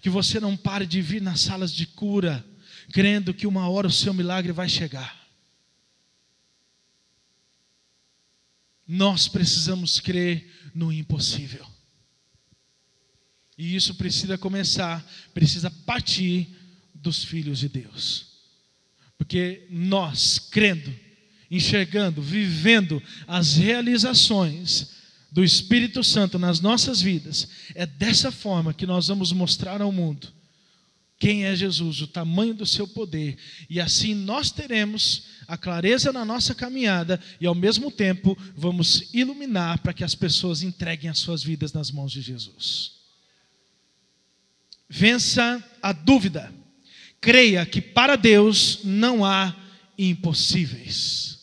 Que 0.00 0.10
você 0.10 0.40
não 0.40 0.56
pare 0.56 0.84
de 0.84 1.00
vir 1.00 1.22
nas 1.22 1.42
salas 1.42 1.72
de 1.72 1.86
cura, 1.86 2.44
crendo 2.92 3.32
que 3.32 3.46
uma 3.46 3.68
hora 3.68 3.86
o 3.86 3.92
seu 3.92 4.12
milagre 4.12 4.50
vai 4.50 4.68
chegar. 4.68 5.24
Nós 8.84 9.28
precisamos 9.28 10.00
crer 10.00 10.50
no 10.74 10.92
impossível. 10.92 11.64
E 13.56 13.76
isso 13.76 13.94
precisa 13.94 14.36
começar, 14.36 15.08
precisa 15.32 15.70
partir 15.70 16.61
dos 17.02 17.24
filhos 17.24 17.58
de 17.58 17.68
Deus. 17.68 18.26
Porque 19.18 19.66
nós, 19.70 20.38
crendo, 20.38 20.94
enxergando, 21.50 22.22
vivendo 22.22 23.02
as 23.26 23.56
realizações 23.56 24.92
do 25.30 25.44
Espírito 25.44 26.02
Santo 26.04 26.38
nas 26.38 26.60
nossas 26.60 27.00
vidas, 27.00 27.48
é 27.74 27.84
dessa 27.84 28.30
forma 28.30 28.72
que 28.72 28.86
nós 28.86 29.08
vamos 29.08 29.32
mostrar 29.32 29.80
ao 29.80 29.92
mundo 29.92 30.32
quem 31.18 31.44
é 31.44 31.54
Jesus, 31.54 32.00
o 32.00 32.08
tamanho 32.08 32.52
do 32.52 32.66
seu 32.66 32.86
poder, 32.88 33.38
e 33.70 33.80
assim 33.80 34.12
nós 34.12 34.50
teremos 34.50 35.28
a 35.46 35.56
clareza 35.56 36.12
na 36.12 36.24
nossa 36.24 36.52
caminhada 36.52 37.20
e 37.40 37.46
ao 37.46 37.54
mesmo 37.54 37.92
tempo 37.92 38.36
vamos 38.56 39.08
iluminar 39.14 39.78
para 39.78 39.92
que 39.92 40.02
as 40.02 40.16
pessoas 40.16 40.64
entreguem 40.64 41.08
as 41.08 41.20
suas 41.20 41.40
vidas 41.40 41.72
nas 41.72 41.92
mãos 41.92 42.10
de 42.10 42.20
Jesus. 42.20 42.94
Vença 44.88 45.62
a 45.80 45.92
dúvida 45.92 46.52
creia 47.22 47.64
que 47.64 47.80
para 47.80 48.16
Deus 48.16 48.80
não 48.84 49.24
há 49.24 49.56
impossíveis. 49.96 51.38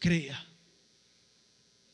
creia. 0.00 0.36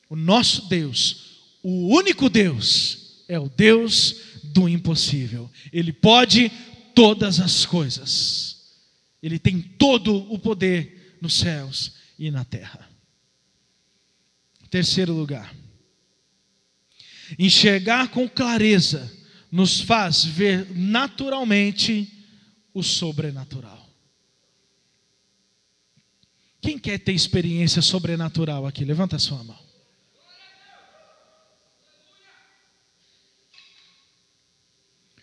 O 0.09 0.17
nosso 0.17 0.67
Deus, 0.67 1.43
o 1.63 1.95
único 1.95 2.31
Deus, 2.31 3.23
é 3.29 3.39
o 3.39 3.51
Deus 3.51 4.41
do 4.43 4.67
impossível. 4.67 5.51
Ele 5.71 5.93
pode 5.93 6.51
todas 6.95 7.39
as 7.39 7.67
coisas. 7.67 8.81
Ele 9.23 9.39
tem 9.39 9.61
todo 9.61 10.17
o 10.33 10.39
poder 10.39 11.19
nos 11.21 11.35
céus 11.35 11.93
e 12.19 12.31
na 12.31 12.45
terra. 12.47 12.89
Terceiro 14.71 15.13
lugar. 15.13 15.55
Enxergar 17.39 18.09
com 18.09 18.27
clareza 18.27 19.13
nos 19.53 19.83
faz 19.83 20.25
ver 20.25 20.75
naturalmente 20.75 22.18
o 22.79 22.83
sobrenatural. 22.83 23.89
Quem 26.61 26.79
quer 26.79 26.99
ter 26.99 27.13
experiência 27.13 27.83
sobrenatural 27.83 28.67
aqui? 28.67 28.85
Levanta 28.85 29.17
a 29.17 29.19
sua 29.19 29.43
mão. 29.43 29.59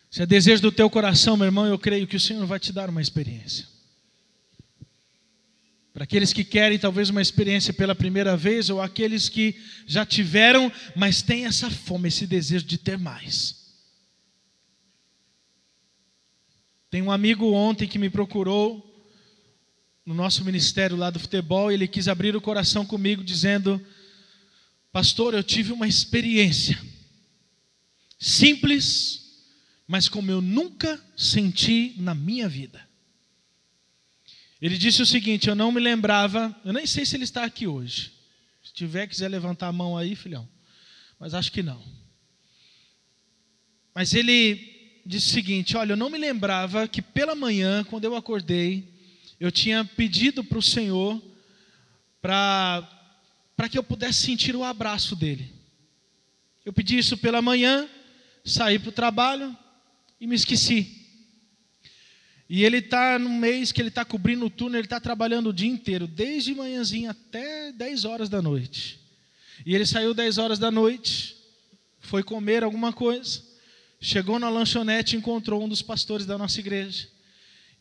Se 0.10 0.22
é 0.22 0.26
desejo 0.26 0.62
do 0.62 0.72
teu 0.72 0.90
coração, 0.90 1.36
meu 1.36 1.46
irmão, 1.46 1.66
eu 1.66 1.78
creio 1.78 2.08
que 2.08 2.16
o 2.16 2.20
Senhor 2.20 2.46
vai 2.46 2.58
te 2.58 2.72
dar 2.72 2.90
uma 2.90 3.02
experiência. 3.02 3.68
Para 5.94 6.06
aqueles 6.06 6.32
que 6.32 6.44
querem 6.44 6.80
talvez 6.80 7.10
uma 7.10 7.22
experiência 7.22 7.74
pela 7.74 7.96
primeira 7.96 8.36
vez, 8.36 8.70
ou 8.70 8.82
aqueles 8.82 9.28
que 9.28 9.62
já 9.86 10.06
tiveram, 10.06 10.72
mas 10.96 11.22
têm 11.22 11.46
essa 11.46 11.70
fome, 11.70 12.08
esse 12.08 12.26
desejo 12.26 12.66
de 12.66 12.78
ter 12.78 12.98
mais. 12.98 13.65
Tem 16.90 17.02
um 17.02 17.12
amigo 17.12 17.52
ontem 17.52 17.88
que 17.88 18.00
me 18.00 18.10
procurou 18.10 18.92
no 20.06 20.14
nosso 20.14 20.46
ministério 20.46 20.96
lá 20.96 21.10
do 21.10 21.20
futebol, 21.20 21.72
e 21.72 21.74
ele 21.74 21.88
quis 21.88 22.08
abrir 22.08 22.36
o 22.36 22.42
coração 22.42 22.86
comigo, 22.86 23.24
dizendo: 23.24 23.84
Pastor, 24.92 25.34
eu 25.34 25.44
tive 25.44 25.72
uma 25.72 25.88
experiência 25.88 26.80
simples, 28.20 29.44
mas 29.88 30.08
como 30.08 30.32
eu 30.32 30.42
nunca 30.42 31.04
senti 31.18 31.96
na 31.98 32.16
minha 32.16 32.48
vida. 32.48 32.88
Ele 34.62 34.78
disse 34.78 35.02
o 35.02 35.06
seguinte: 35.06 35.48
eu 35.48 35.56
não 35.56 35.72
me 35.72 35.80
lembrava, 35.80 36.56
eu 36.64 36.72
nem 36.72 36.86
sei 36.86 37.06
se 37.06 37.16
ele 37.16 37.24
está 37.24 37.44
aqui 37.44 37.68
hoje. 37.68 38.14
Se 38.64 38.74
tiver, 38.74 39.08
quiser 39.08 39.28
levantar 39.28 39.68
a 39.68 39.74
mão 39.74 39.98
aí, 39.98 40.16
filhão. 40.16 40.48
Mas 41.20 41.34
acho 41.34 41.52
que 41.52 41.62
não. 41.62 41.84
Mas 43.94 44.14
ele 44.14 44.75
disse 45.06 45.28
o 45.30 45.34
seguinte: 45.34 45.78
olha, 45.78 45.94
eu 45.94 45.98
não 45.98 46.10
me 46.10 46.18
lembrava 46.18 46.88
que 46.88 47.02
pela 47.02 47.36
manhã, 47.36 47.84
quando 47.84 48.06
eu 48.06 48.16
acordei, 48.16 48.88
eu 49.40 49.52
tinha 49.52 49.86
pedido 49.86 50.44
para 50.44 50.58
o 50.58 50.64
Senhor 50.64 51.22
para 52.22 53.70
que 53.70 53.78
eu 53.78 53.84
pudesse 53.84 54.24
sentir 54.24 54.56
o 54.56 54.64
abraço 54.64 55.16
dele. 55.16 55.54
Eu 56.66 56.74
pedi 56.74 56.98
isso 56.98 57.16
pela 57.18 57.42
manhã, 57.42 57.88
saí 58.44 58.80
para 58.80 58.90
o 58.90 58.94
trabalho, 58.94 59.56
e 60.20 60.26
me 60.26 60.36
esqueci. 60.36 61.06
E 62.50 62.64
ele 62.64 62.78
está 62.78 63.20
no 63.20 63.30
mês 63.30 63.72
que 63.72 63.82
ele 63.82 63.90
está 63.90 64.04
cobrindo 64.04 64.46
o 64.46 64.50
turno, 64.50 64.76
ele 64.76 64.86
está 64.86 65.00
trabalhando 65.00 65.50
o 65.50 65.54
dia 65.54 65.70
inteiro, 65.70 66.08
desde 66.08 66.56
manhãzinha 66.56 67.12
até 67.12 67.72
10 67.72 68.06
horas 68.06 68.30
da 68.30 68.42
noite. 68.42 69.00
E 69.66 69.76
ele 69.76 69.86
saiu 69.86 70.14
10 70.14 70.38
horas 70.38 70.60
da 70.60 70.72
noite, 70.72 71.36
foi 72.00 72.24
comer 72.24 72.64
alguma 72.64 72.92
coisa, 72.92 73.44
chegou 74.06 74.38
na 74.38 74.50
lanchonete 74.50 75.16
e 75.16 75.18
encontrou 75.18 75.64
um 75.64 75.68
dos 75.68 75.82
pastores 75.82 76.28
da 76.28 76.38
nossa 76.38 76.60
igreja. 76.60 77.08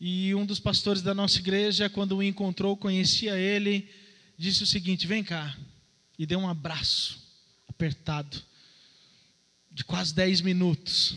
E 0.00 0.34
um 0.34 0.46
dos 0.46 0.58
pastores 0.58 1.02
da 1.02 1.14
nossa 1.14 1.38
igreja, 1.38 1.90
quando 1.90 2.16
o 2.16 2.22
encontrou, 2.22 2.76
conhecia 2.76 3.36
ele, 3.36 3.88
disse 4.38 4.62
o 4.62 4.66
seguinte: 4.66 5.06
Vem 5.06 5.22
cá. 5.22 5.56
E 6.18 6.24
deu 6.24 6.38
um 6.38 6.48
abraço 6.48 7.20
apertado, 7.68 8.40
de 9.70 9.84
quase 9.84 10.14
10 10.14 10.40
minutos. 10.40 11.16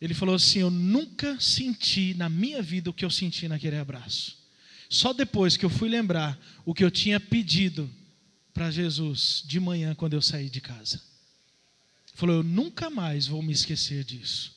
Ele 0.00 0.12
falou 0.12 0.34
assim: 0.34 0.58
Eu 0.58 0.70
nunca 0.70 1.40
senti 1.40 2.12
na 2.14 2.28
minha 2.28 2.60
vida 2.60 2.90
o 2.90 2.94
que 2.94 3.04
eu 3.04 3.10
senti 3.10 3.48
naquele 3.48 3.76
abraço. 3.76 4.36
Só 4.88 5.12
depois 5.12 5.56
que 5.56 5.64
eu 5.64 5.70
fui 5.70 5.88
lembrar 5.88 6.38
o 6.64 6.74
que 6.74 6.84
eu 6.84 6.90
tinha 6.90 7.18
pedido 7.18 7.88
para 8.52 8.70
Jesus 8.70 9.42
de 9.46 9.58
manhã 9.58 9.94
quando 9.94 10.14
eu 10.14 10.20
saí 10.20 10.50
de 10.50 10.60
casa. 10.60 11.09
Falou: 12.20 12.36
Eu 12.36 12.42
nunca 12.42 12.90
mais 12.90 13.26
vou 13.26 13.42
me 13.42 13.50
esquecer 13.50 14.04
disso. 14.04 14.54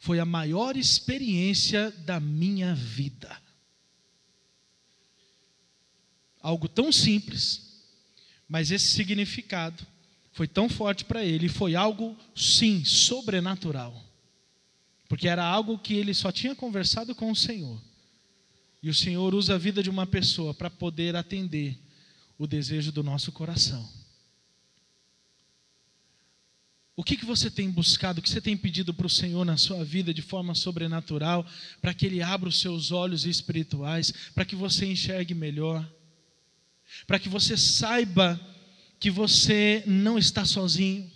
Foi 0.00 0.18
a 0.18 0.24
maior 0.24 0.76
experiência 0.76 1.92
da 1.92 2.18
minha 2.18 2.74
vida. 2.74 3.40
Algo 6.40 6.68
tão 6.68 6.90
simples, 6.90 7.84
mas 8.48 8.72
esse 8.72 8.88
significado 8.88 9.86
foi 10.32 10.48
tão 10.48 10.68
forte 10.68 11.04
para 11.04 11.24
ele, 11.24 11.48
foi 11.48 11.76
algo, 11.76 12.16
sim, 12.34 12.84
sobrenatural. 12.84 14.04
Porque 15.08 15.28
era 15.28 15.44
algo 15.44 15.78
que 15.78 15.94
ele 15.94 16.12
só 16.12 16.32
tinha 16.32 16.56
conversado 16.56 17.14
com 17.14 17.30
o 17.30 17.36
Senhor. 17.36 17.80
E 18.82 18.90
o 18.90 18.94
Senhor 18.94 19.36
usa 19.36 19.54
a 19.54 19.58
vida 19.58 19.84
de 19.84 19.90
uma 19.90 20.06
pessoa 20.06 20.52
para 20.52 20.68
poder 20.68 21.14
atender 21.14 21.78
o 22.36 22.44
desejo 22.44 22.90
do 22.90 23.04
nosso 23.04 23.30
coração. 23.30 23.97
O 26.98 27.04
que, 27.04 27.16
que 27.16 27.24
você 27.24 27.48
tem 27.48 27.70
buscado, 27.70 28.18
o 28.18 28.22
que 28.22 28.28
você 28.28 28.40
tem 28.40 28.56
pedido 28.56 28.92
para 28.92 29.06
o 29.06 29.10
Senhor 29.10 29.44
na 29.44 29.56
sua 29.56 29.84
vida 29.84 30.12
de 30.12 30.20
forma 30.20 30.52
sobrenatural, 30.52 31.46
para 31.80 31.94
que 31.94 32.04
Ele 32.04 32.20
abra 32.20 32.48
os 32.48 32.58
seus 32.58 32.90
olhos 32.90 33.24
espirituais, 33.24 34.12
para 34.34 34.44
que 34.44 34.56
você 34.56 34.84
enxergue 34.84 35.32
melhor, 35.32 35.88
para 37.06 37.20
que 37.20 37.28
você 37.28 37.56
saiba 37.56 38.40
que 38.98 39.12
você 39.12 39.84
não 39.86 40.18
está 40.18 40.44
sozinho? 40.44 41.08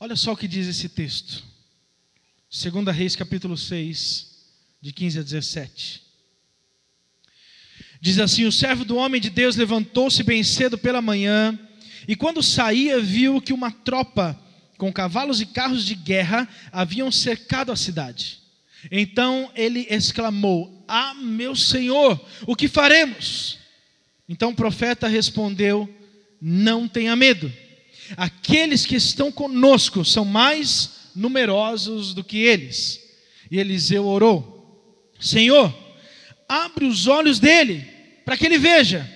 Olha 0.00 0.16
só 0.16 0.32
o 0.32 0.36
que 0.36 0.48
diz 0.48 0.66
esse 0.66 0.88
texto. 0.88 1.44
2 2.50 2.86
Reis 2.88 3.14
capítulo 3.14 3.56
6, 3.56 4.34
de 4.82 4.92
15 4.92 5.20
a 5.20 5.22
17. 5.22 6.02
Diz 8.00 8.18
assim: 8.18 8.46
O 8.46 8.50
servo 8.52 8.84
do 8.84 8.96
homem 8.96 9.20
de 9.20 9.30
Deus 9.30 9.54
levantou-se 9.54 10.24
bem 10.24 10.42
cedo 10.42 10.76
pela 10.76 11.00
manhã, 11.00 11.56
e 12.06 12.14
quando 12.14 12.42
saía, 12.42 13.00
viu 13.00 13.40
que 13.40 13.52
uma 13.52 13.70
tropa 13.70 14.38
com 14.76 14.92
cavalos 14.92 15.40
e 15.40 15.46
carros 15.46 15.84
de 15.84 15.94
guerra 15.94 16.48
haviam 16.72 17.10
cercado 17.10 17.72
a 17.72 17.76
cidade. 17.76 18.40
Então 18.90 19.50
ele 19.54 19.86
exclamou: 19.88 20.84
Ah, 20.86 21.14
meu 21.14 21.56
senhor, 21.56 22.20
o 22.46 22.54
que 22.54 22.68
faremos? 22.68 23.58
Então 24.28 24.50
o 24.50 24.56
profeta 24.56 25.08
respondeu: 25.08 25.88
Não 26.40 26.86
tenha 26.86 27.16
medo, 27.16 27.50
aqueles 28.16 28.84
que 28.84 28.96
estão 28.96 29.32
conosco 29.32 30.04
são 30.04 30.24
mais 30.24 31.10
numerosos 31.14 32.12
do 32.12 32.24
que 32.24 32.38
eles. 32.38 33.00
E 33.50 33.58
Eliseu 33.58 34.06
orou: 34.06 35.10
Senhor, 35.18 35.74
abre 36.48 36.84
os 36.84 37.06
olhos 37.06 37.38
dele, 37.38 37.86
para 38.24 38.36
que 38.36 38.44
ele 38.44 38.58
veja. 38.58 39.13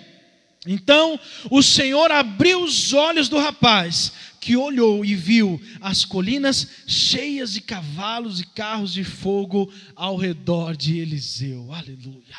Então 0.70 1.18
o 1.50 1.62
Senhor 1.62 2.12
abriu 2.12 2.62
os 2.62 2.92
olhos 2.92 3.26
do 3.30 3.38
rapaz, 3.38 4.12
que 4.38 4.54
olhou 4.54 5.02
e 5.02 5.14
viu 5.14 5.58
as 5.80 6.04
colinas 6.04 6.68
cheias 6.86 7.54
de 7.54 7.62
cavalos 7.62 8.38
e 8.38 8.46
carros 8.46 8.92
de 8.92 9.02
fogo 9.02 9.72
ao 9.96 10.18
redor 10.18 10.76
de 10.76 10.98
Eliseu. 10.98 11.72
Aleluia. 11.72 12.36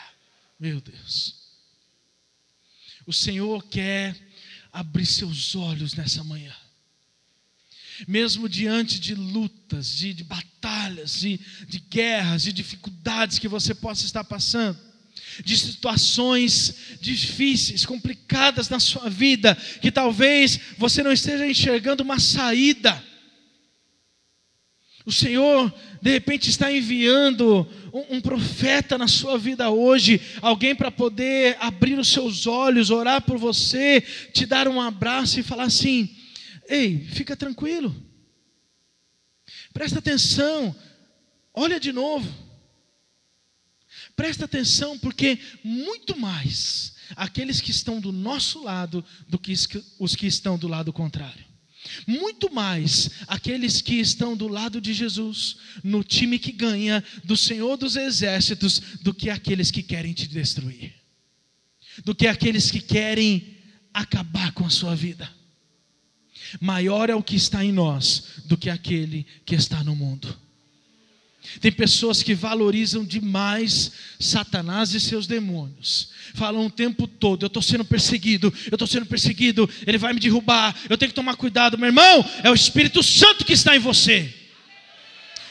Meu 0.59 0.79
Deus. 0.79 1.39
O 3.07 3.11
Senhor 3.11 3.65
quer 3.65 4.15
abrir 4.71 5.07
seus 5.07 5.55
olhos 5.55 5.95
nessa 5.95 6.23
manhã 6.23 6.53
mesmo 8.07 8.47
diante 8.47 8.97
de 8.97 9.13
lutas, 9.13 9.89
de, 9.89 10.13
de 10.13 10.23
batalhas, 10.23 11.19
de, 11.19 11.37
de 11.67 11.79
guerras, 11.79 12.43
de 12.43 12.53
dificuldades 12.53 13.39
que 13.39 13.47
você 13.47 13.75
possa 13.75 14.05
estar 14.05 14.23
passando, 14.23 14.79
de 15.43 15.57
situações 15.57 16.75
difíceis, 17.01 17.85
complicadas 17.85 18.69
na 18.69 18.79
sua 18.79 19.09
vida, 19.09 19.55
que 19.81 19.91
talvez 19.91 20.59
você 20.77 21.01
não 21.03 21.11
esteja 21.11 21.47
enxergando 21.47 22.03
uma 22.03 22.19
saída. 22.19 23.03
O 25.05 25.11
Senhor, 25.11 25.73
de 26.01 26.11
repente, 26.11 26.49
está 26.49 26.71
enviando 26.71 27.67
um, 27.91 28.17
um 28.17 28.21
profeta 28.21 28.97
na 28.97 29.07
sua 29.07 29.37
vida 29.37 29.69
hoje, 29.69 30.21
alguém 30.41 30.75
para 30.75 30.91
poder 30.91 31.57
abrir 31.59 31.97
os 31.97 32.09
seus 32.09 32.45
olhos, 32.45 32.91
orar 32.91 33.21
por 33.21 33.37
você, 33.37 34.01
te 34.33 34.45
dar 34.45 34.67
um 34.67 34.79
abraço 34.79 35.39
e 35.39 35.43
falar 35.43 35.63
assim: 35.63 36.15
Ei, 36.67 37.07
fica 37.11 37.35
tranquilo. 37.35 37.95
Presta 39.73 39.99
atenção. 39.99 40.75
Olha 41.53 41.79
de 41.79 41.91
novo. 41.91 42.48
Presta 44.19 44.43
atenção, 44.43 44.99
porque 44.99 45.39
muito 45.63 46.19
mais 46.19 46.91
aqueles 47.15 47.61
que 47.61 47.71
estão 47.71 48.01
do 48.01 48.11
nosso 48.11 48.61
lado 48.61 49.01
do 49.29 49.39
que 49.39 49.53
os 49.97 50.13
que 50.13 50.27
estão 50.27 50.57
do 50.57 50.67
lado 50.67 50.91
contrário. 50.91 51.45
Muito 52.05 52.53
mais 52.53 53.11
aqueles 53.29 53.81
que 53.81 53.95
estão 53.95 54.35
do 54.35 54.49
lado 54.49 54.81
de 54.81 54.93
Jesus, 54.93 55.55
no 55.81 56.03
time 56.03 56.37
que 56.37 56.51
ganha, 56.51 57.01
do 57.23 57.37
Senhor 57.37 57.77
dos 57.77 57.95
Exércitos, 57.95 58.81
do 59.01 59.13
que 59.13 59.29
aqueles 59.29 59.71
que 59.71 59.81
querem 59.81 60.11
te 60.11 60.27
destruir. 60.27 60.93
do 62.03 62.13
que 62.13 62.27
aqueles 62.27 62.69
que 62.69 62.81
querem 62.81 63.55
acabar 63.93 64.51
com 64.51 64.65
a 64.65 64.69
sua 64.69 64.97
vida. 64.97 65.33
Maior 66.59 67.09
é 67.09 67.15
o 67.15 67.23
que 67.23 67.37
está 67.37 67.63
em 67.63 67.71
nós 67.71 68.41
do 68.43 68.57
que 68.57 68.69
aquele 68.69 69.25
que 69.45 69.55
está 69.55 69.81
no 69.81 69.95
mundo. 69.95 70.37
Tem 71.59 71.71
pessoas 71.71 72.21
que 72.21 72.33
valorizam 72.33 73.03
demais 73.03 73.91
Satanás 74.19 74.93
e 74.93 74.99
seus 74.99 75.25
demônios. 75.25 76.09
Falam 76.33 76.65
o 76.65 76.71
tempo 76.71 77.07
todo: 77.07 77.43
eu 77.43 77.47
estou 77.47 77.61
sendo 77.61 77.83
perseguido, 77.83 78.53
eu 78.71 78.75
estou 78.75 78.87
sendo 78.87 79.05
perseguido, 79.05 79.69
ele 79.85 79.97
vai 79.97 80.13
me 80.13 80.19
derrubar, 80.19 80.75
eu 80.89 80.97
tenho 80.97 81.09
que 81.09 81.15
tomar 81.15 81.35
cuidado. 81.35 81.77
Meu 81.77 81.87
irmão, 81.87 82.25
é 82.43 82.49
o 82.49 82.53
Espírito 82.53 83.01
Santo 83.01 83.43
que 83.43 83.53
está 83.53 83.75
em 83.75 83.79
você. 83.79 84.33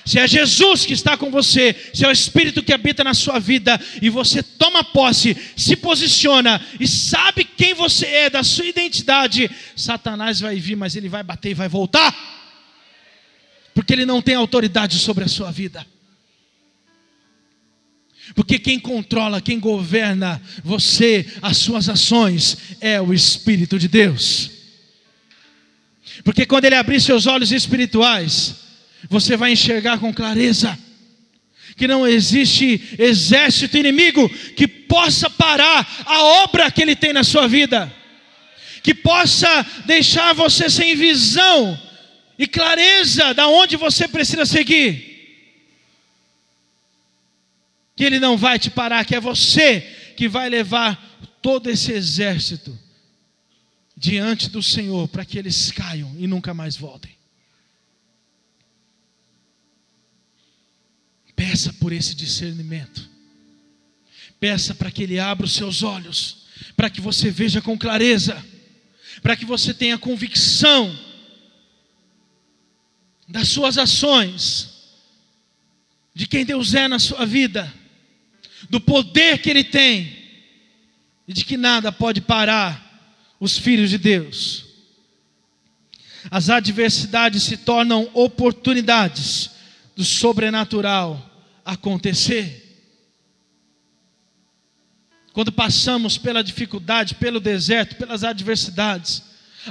Se 0.05 0.19
é 0.19 0.27
Jesus 0.27 0.87
que 0.87 0.95
está 0.95 1.19
com 1.19 1.31
você, 1.31 1.77
se 1.93 2.03
é 2.03 2.09
o 2.09 2.13
Espírito 2.13 2.63
que 2.63 2.73
habita 2.73 3.05
na 3.05 3.13
sua 3.13 3.39
vida, 3.39 3.79
e 4.01 4.09
você 4.09 4.43
toma 4.43 4.83
posse, 4.83 5.37
se 5.55 5.77
posiciona 5.77 6.65
e 6.81 6.89
sabe 6.89 7.45
quem 7.45 7.75
você 7.75 8.07
é, 8.07 8.31
da 8.31 8.43
sua 8.43 8.65
identidade, 8.65 9.51
Satanás 9.77 10.41
vai 10.41 10.57
vir, 10.57 10.77
mas 10.77 10.97
ele 10.97 11.11
vai 11.11 11.23
bater 11.23 11.51
e 11.51 11.55
vai 11.55 11.69
voltar 11.69 12.38
porque 13.89 13.95
ele 13.95 14.05
não 14.05 14.21
tem 14.21 14.35
autoridade 14.35 14.99
sobre 14.99 15.25
a 15.25 15.29
sua 15.29 15.51
vida. 15.51 15.87
Porque 18.35 18.59
quem 18.59 18.79
controla, 18.79 19.41
quem 19.41 19.59
governa 19.59 20.43
você, 20.63 21.25
as 21.41 21.57
suas 21.57 21.89
ações, 21.89 22.77
é 22.83 23.01
o 23.01 23.15
Espírito 23.15 23.79
de 23.79 23.89
Deus. 23.89 24.51
Porque 26.23 26.45
quando 26.45 26.67
ele 26.67 26.75
abrir 26.75 27.01
seus 27.01 27.27
olhos 27.27 27.51
espirituais, 27.51 28.57
você 29.09 29.39
vai 29.39 29.53
enxergar 29.53 29.97
com 29.97 30.13
clareza 30.13 30.79
que 31.75 31.89
não 31.89 32.07
existe 32.07 32.95
exército 32.99 33.79
inimigo 33.79 34.29
que 34.55 34.69
possa 34.69 35.31
parar 35.31 36.05
a 36.05 36.23
obra 36.43 36.71
que 36.71 36.83
ele 36.83 36.95
tem 36.95 37.15
na 37.15 37.25
sua 37.25 37.49
vida, 37.49 37.91
que 38.83 38.93
possa 38.93 39.65
deixar 39.87 40.35
você 40.35 40.69
sem 40.69 40.95
visão 40.95 41.88
e 42.39 42.47
clareza 42.47 43.35
da 43.35 43.49
onde 43.49 43.77
você 43.77 44.07
precisa 44.07 44.47
seguir. 44.47 45.17
Que 47.97 48.05
ele 48.05 48.21
não 48.21 48.37
vai 48.37 48.59
te 48.59 48.71
parar, 48.71 49.05
que 49.05 49.17
é 49.17 49.21
você 49.21 49.81
que 50.17 50.29
vai 50.29 50.49
levar 50.49 50.97
todo 51.43 51.69
esse 51.69 51.91
exército 51.91 52.79
diante 53.97 54.49
do 54.49 54.63
Senhor 54.63 55.09
para 55.09 55.25
que 55.25 55.37
eles 55.37 55.73
caiam 55.73 56.15
e 56.17 56.27
nunca 56.29 56.55
mais 56.55 56.77
voltem. 56.77 57.11
Peça 61.35 61.73
por 61.73 61.93
esse 61.93 62.15
discernimento. 62.15 63.09
Peça 64.39 64.75
para 64.75 64.91
que 64.91 65.03
Ele 65.03 65.19
abra 65.19 65.47
os 65.47 65.55
seus 65.55 65.83
olhos, 65.83 66.47
para 66.77 66.89
que 66.89 67.01
você 67.01 67.31
veja 67.31 67.61
com 67.61 67.77
clareza, 67.77 68.45
para 69.23 69.37
que 69.37 69.45
você 69.45 69.75
tenha 69.75 69.99
convicção 69.99 70.97
das 73.29 73.49
suas 73.49 73.77
ações, 73.77 74.71
de 76.15 76.27
quem 76.27 76.45
Deus 76.45 76.75
é 76.75 76.89
na 76.89 76.99
sua 76.99 77.27
vida, 77.27 77.73
do 78.71 78.81
poder 78.81 79.41
que 79.43 79.51
Ele 79.51 79.63
tem, 79.63 80.17
e 81.27 81.33
de 81.33 81.45
que 81.45 81.59
nada 81.59 81.93
pode 81.93 82.23
parar 82.23 83.37
os 83.39 83.59
filhos 83.59 83.91
de 83.91 83.99
Deus. 83.99 84.65
As 86.31 86.49
adversidades 86.49 87.43
se 87.43 87.59
tornam 87.59 88.11
oportunidades 88.15 89.51
do 89.95 90.05
sobrenatural 90.05 91.25
acontecer. 91.65 92.65
Quando 95.33 95.53
passamos 95.53 96.19
pela 96.19 96.43
dificuldade, 96.43 97.15
pelo 97.15 97.39
deserto, 97.39 97.97
pelas 97.97 98.25
adversidades, 98.25 99.23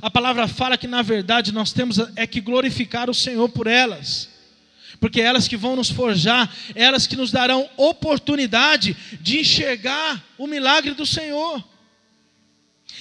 a 0.01 0.09
palavra 0.09 0.47
fala 0.47 0.77
que 0.77 0.87
na 0.87 1.01
verdade 1.01 1.51
nós 1.51 1.71
temos 1.71 1.97
é 2.15 2.27
que 2.27 2.41
glorificar 2.41 3.09
o 3.09 3.13
Senhor 3.13 3.49
por 3.49 3.67
elas. 3.67 4.29
Porque 4.99 5.21
elas 5.21 5.47
que 5.47 5.57
vão 5.57 5.75
nos 5.75 5.89
forjar, 5.89 6.51
elas 6.73 7.05
que 7.05 7.15
nos 7.15 7.31
darão 7.31 7.69
oportunidade 7.77 8.95
de 9.21 9.39
enxergar 9.39 10.23
o 10.37 10.47
milagre 10.47 10.93
do 10.93 11.05
Senhor. 11.05 11.63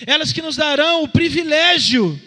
Elas 0.06 0.32
que 0.32 0.42
nos 0.42 0.56
darão 0.56 1.02
o 1.02 1.08
privilégio 1.08 2.20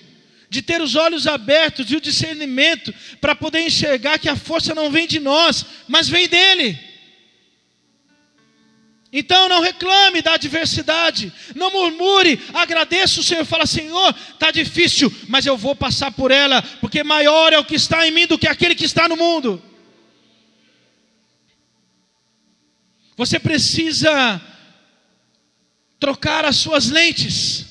de 0.50 0.64
ter 0.64 0.82
os 0.82 0.96
olhos 0.96 1.28
abertos 1.28 1.92
e 1.92 1.96
o 1.96 2.02
discernimento 2.02 2.94
para 3.22 3.36
poder 3.36 3.62
enxergar 3.62 4.18
que 4.18 4.28
a 4.28 4.36
força 4.36 4.74
não 4.74 4.90
vem 4.90 5.08
de 5.08 5.20
nós, 5.20 5.64
mas 5.88 6.10
vem 6.10 6.28
dele. 6.28 6.89
Então 9.12 9.50
não 9.50 9.62
reclame 9.62 10.22
da 10.22 10.34
adversidade, 10.34 11.34
não 11.56 11.72
murmure, 11.72 12.40
agradeça 12.54 13.20
o 13.20 13.24
Senhor, 13.24 13.44
fala: 13.44 13.66
Senhor, 13.66 14.16
está 14.34 14.52
difícil, 14.52 15.12
mas 15.28 15.48
eu 15.48 15.58
vou 15.58 15.76
passar 15.76 16.12
por 16.12 16.30
ela, 16.30 16.62
porque 16.80 17.04
maior 17.04 17.52
é 17.52 17.58
o 17.58 17.66
que 17.66 17.76
está 17.76 18.08
em 18.08 18.12
mim 18.12 18.28
do 18.28 18.38
que 18.38 18.48
aquele 18.48 18.76
que 18.76 18.86
está 18.86 19.08
no 19.08 19.18
mundo. 19.18 19.62
Você 23.18 23.40
precisa 23.40 24.40
trocar 26.00 26.46
as 26.46 26.56
suas 26.58 26.90
lentes 26.90 27.66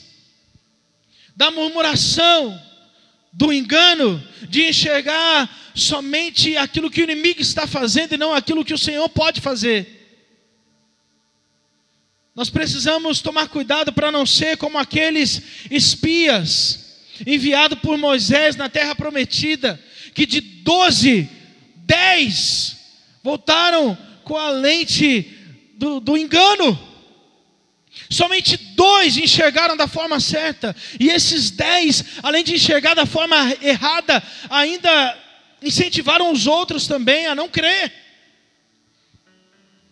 da 1.36 1.52
murmuração, 1.52 2.60
do 3.32 3.52
engano, 3.52 4.20
de 4.48 4.64
enxergar 4.64 5.48
somente 5.72 6.56
aquilo 6.56 6.90
que 6.90 7.00
o 7.00 7.04
inimigo 7.04 7.40
está 7.40 7.64
fazendo 7.64 8.14
e 8.14 8.18
não 8.18 8.34
aquilo 8.34 8.64
que 8.64 8.74
o 8.74 8.78
Senhor 8.78 9.08
pode 9.08 9.40
fazer. 9.40 9.97
Nós 12.38 12.50
precisamos 12.50 13.20
tomar 13.20 13.48
cuidado 13.48 13.92
para 13.92 14.12
não 14.12 14.24
ser 14.24 14.56
como 14.56 14.78
aqueles 14.78 15.42
espias 15.68 17.00
enviados 17.26 17.80
por 17.80 17.98
Moisés 17.98 18.54
na 18.54 18.68
terra 18.68 18.94
prometida, 18.94 19.82
que 20.14 20.24
de 20.24 20.40
doze, 20.40 21.28
dez 21.78 22.76
voltaram 23.24 23.98
com 24.22 24.36
a 24.36 24.50
lente 24.50 25.22
do, 25.74 25.98
do 25.98 26.16
engano. 26.16 26.78
Somente 28.08 28.56
dois 28.56 29.16
enxergaram 29.16 29.76
da 29.76 29.88
forma 29.88 30.20
certa, 30.20 30.76
e 31.00 31.08
esses 31.08 31.50
dez, 31.50 32.04
além 32.22 32.44
de 32.44 32.54
enxergar 32.54 32.94
da 32.94 33.04
forma 33.04 33.34
errada, 33.60 34.22
ainda 34.48 35.18
incentivaram 35.60 36.30
os 36.30 36.46
outros 36.46 36.86
também 36.86 37.26
a 37.26 37.34
não 37.34 37.48
crer. 37.48 37.92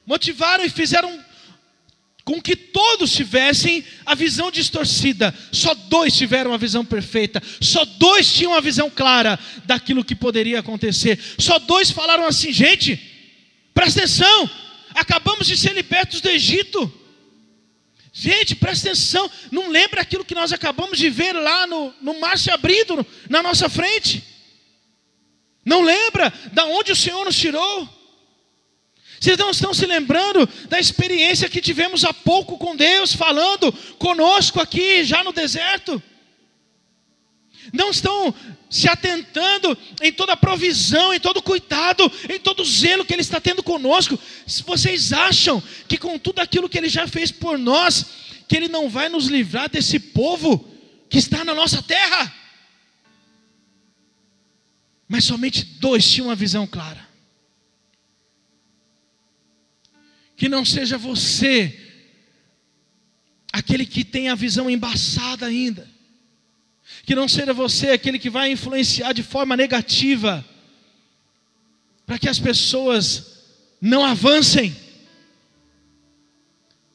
Motivaram 0.07 0.65
e 0.65 0.71
fizeram 0.71 1.27
com 2.27 2.43
que 2.43 2.57
todos 2.57 3.13
tivessem 3.13 3.85
a 4.05 4.13
visão 4.13 4.51
distorcida. 4.51 5.33
Só 5.53 5.73
dois 5.75 6.13
tiveram 6.13 6.53
a 6.53 6.57
visão 6.57 6.85
perfeita. 6.85 7.41
Só 7.61 7.85
dois 7.85 8.35
tinham 8.35 8.53
a 8.53 8.61
visão 8.61 8.91
clara 8.91 9.39
daquilo 9.65 10.05
que 10.05 10.17
poderia 10.17 10.59
acontecer. 10.59 11.21
Só 11.39 11.61
dois 11.61 11.89
falaram 11.93 12.27
assim: 12.27 12.53
gente, 12.53 13.01
presta 13.73 14.01
atenção, 14.01 14.51
acabamos 14.93 15.47
de 15.47 15.57
ser 15.57 15.73
libertos 15.73 16.21
do 16.21 16.29
Egito. 16.29 16.93
Gente, 18.13 18.57
presta 18.57 18.89
atenção, 18.89 19.31
não 19.53 19.71
lembra 19.71 20.01
aquilo 20.01 20.25
que 20.25 20.35
nós 20.35 20.53
acabamos 20.53 20.99
de 20.99 21.09
ver 21.09 21.33
lá 21.33 21.65
no, 21.65 21.95
no 22.03 22.19
mar 22.19 22.37
se 22.37 22.51
abrindo 22.51 23.07
na 23.31 23.41
nossa 23.41 23.69
frente? 23.69 24.25
Não 25.65 25.81
lembra 25.81 26.33
da 26.53 26.65
onde 26.65 26.91
o 26.91 26.97
Senhor 26.97 27.25
nos 27.25 27.39
tirou? 27.39 27.96
Vocês 29.21 29.39
não 29.39 29.51
estão 29.51 29.73
se 29.73 29.87
lembrando 29.87 30.49
da 30.69 30.79
experiência 30.79 31.49
que 31.49 31.61
tivemos 31.61 32.05
há 32.05 32.13
pouco 32.13 32.59
com 32.59 32.77
Deus, 32.77 33.15
falando 33.15 33.73
conosco 33.99 34.61
aqui, 34.61 35.05
já 35.05 35.25
no 35.25 35.33
deserto? 35.33 36.03
Não 37.73 37.91
estão 37.91 38.35
se 38.69 38.89
atentando 38.89 39.77
em 40.03 40.13
toda 40.13 40.35
a 40.35 40.37
provisão, 40.37 41.15
em 41.15 41.21
todo 41.21 41.39
o 41.39 41.43
cuidado, 41.43 42.11
em 42.29 42.39
todo 42.39 42.61
o 42.61 42.65
zelo 42.65 43.05
que 43.05 43.13
Ele 43.13 43.23
está 43.23 43.41
tendo 43.41 43.63
conosco. 43.63 44.19
Vocês 44.67 45.13
acham 45.13 45.63
que 45.89 45.97
com 45.97 46.19
tudo 46.19 46.41
aquilo 46.41 46.69
que 46.69 46.79
Ele 46.79 46.89
já 46.89 47.09
fez 47.09 47.31
por 47.31 47.59
nós, 47.59 48.07
que 48.49 48.57
Ele 48.57 48.69
não 48.69 48.89
vai 48.89 49.09
nos 49.09 49.27
livrar 49.27 49.69
desse 49.69 49.99
povo 49.99 50.69
que 51.09 51.19
está 51.19 51.45
na 51.45 51.55
nossa 51.55 51.83
terra? 51.83 52.33
Mas 55.09 55.25
somente 55.25 55.65
dois 55.65 56.09
tinham 56.09 56.29
uma 56.29 56.35
visão 56.35 56.67
clara. 56.67 57.06
Que 60.37 60.49
não 60.49 60.65
seja 60.65 60.99
você 60.99 61.83
aquele 63.53 63.87
que 63.87 64.05
tem 64.05 64.29
a 64.29 64.35
visão 64.35 64.69
embaçada 64.69 65.47
ainda, 65.47 65.89
que 67.05 67.15
não 67.15 67.27
seja 67.27 67.55
você 67.55 67.91
aquele 67.91 68.19
que 68.19 68.29
vai 68.29 68.51
influenciar 68.51 69.15
de 69.15 69.23
forma 69.23 69.57
negativa, 69.57 70.45
para 72.05 72.19
que 72.19 72.29
as 72.29 72.39
pessoas 72.39 73.45
não 73.81 74.05
avancem, 74.05 74.77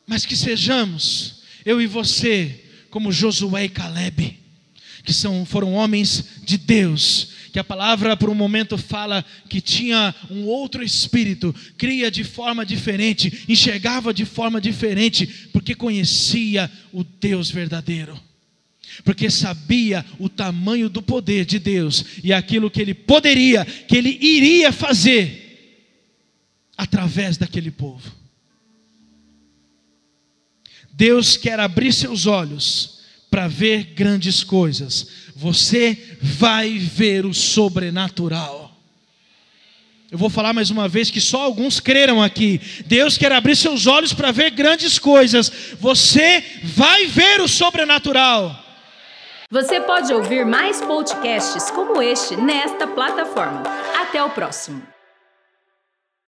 mas 0.05 0.25
que 0.25 0.35
sejamos, 0.35 1.41
eu 1.65 1.81
e 1.81 1.87
você, 1.87 2.63
como 2.89 3.11
Josué 3.11 3.65
e 3.65 3.69
Caleb, 3.69 4.39
que 5.03 5.13
são, 5.13 5.45
foram 5.45 5.73
homens 5.73 6.25
de 6.43 6.57
Deus, 6.57 7.29
que 7.51 7.59
a 7.59 7.63
palavra 7.63 8.15
por 8.15 8.29
um 8.29 8.35
momento 8.35 8.77
fala 8.77 9.25
que 9.49 9.59
tinha 9.59 10.15
um 10.29 10.45
outro 10.45 10.83
espírito, 10.83 11.53
cria 11.77 12.09
de 12.09 12.23
forma 12.23 12.65
diferente, 12.65 13.43
enxergava 13.47 14.13
de 14.13 14.25
forma 14.25 14.61
diferente, 14.61 15.27
porque 15.51 15.75
conhecia 15.75 16.71
o 16.93 17.03
Deus 17.03 17.51
verdadeiro. 17.51 18.19
Porque 19.03 19.29
sabia 19.29 20.05
o 20.19 20.29
tamanho 20.29 20.89
do 20.89 21.01
poder 21.01 21.45
de 21.45 21.59
Deus 21.59 22.05
e 22.23 22.33
aquilo 22.33 22.71
que 22.71 22.81
ele 22.81 22.93
poderia, 22.93 23.65
que 23.65 23.95
ele 23.95 24.17
iria 24.21 24.71
fazer 24.71 25.41
através 26.77 27.37
daquele 27.37 27.71
povo. 27.71 28.11
Deus 30.93 31.37
quer 31.37 31.59
abrir 31.59 31.93
seus 31.93 32.25
olhos 32.25 33.01
para 33.29 33.47
ver 33.47 33.93
grandes 33.95 34.43
coisas. 34.43 35.07
Você 35.41 35.97
vai 36.21 36.77
ver 36.77 37.25
o 37.25 37.33
sobrenatural. 37.33 38.71
Eu 40.11 40.15
vou 40.15 40.29
falar 40.29 40.53
mais 40.53 40.69
uma 40.69 40.87
vez 40.87 41.09
que 41.09 41.19
só 41.19 41.41
alguns 41.41 41.79
creram 41.79 42.21
aqui. 42.21 42.61
Deus 42.85 43.17
quer 43.17 43.31
abrir 43.31 43.55
seus 43.55 43.87
olhos 43.87 44.13
para 44.13 44.31
ver 44.31 44.51
grandes 44.51 44.99
coisas. 44.99 45.51
Você 45.79 46.43
vai 46.63 47.07
ver 47.07 47.41
o 47.41 47.47
sobrenatural. 47.47 48.55
Você 49.49 49.81
pode 49.81 50.13
ouvir 50.13 50.45
mais 50.45 50.79
podcasts 50.79 51.71
como 51.71 52.03
este 52.03 52.35
nesta 52.35 52.85
plataforma. 52.85 53.63
Até 53.99 54.23
o 54.23 54.29
próximo. 54.29 54.90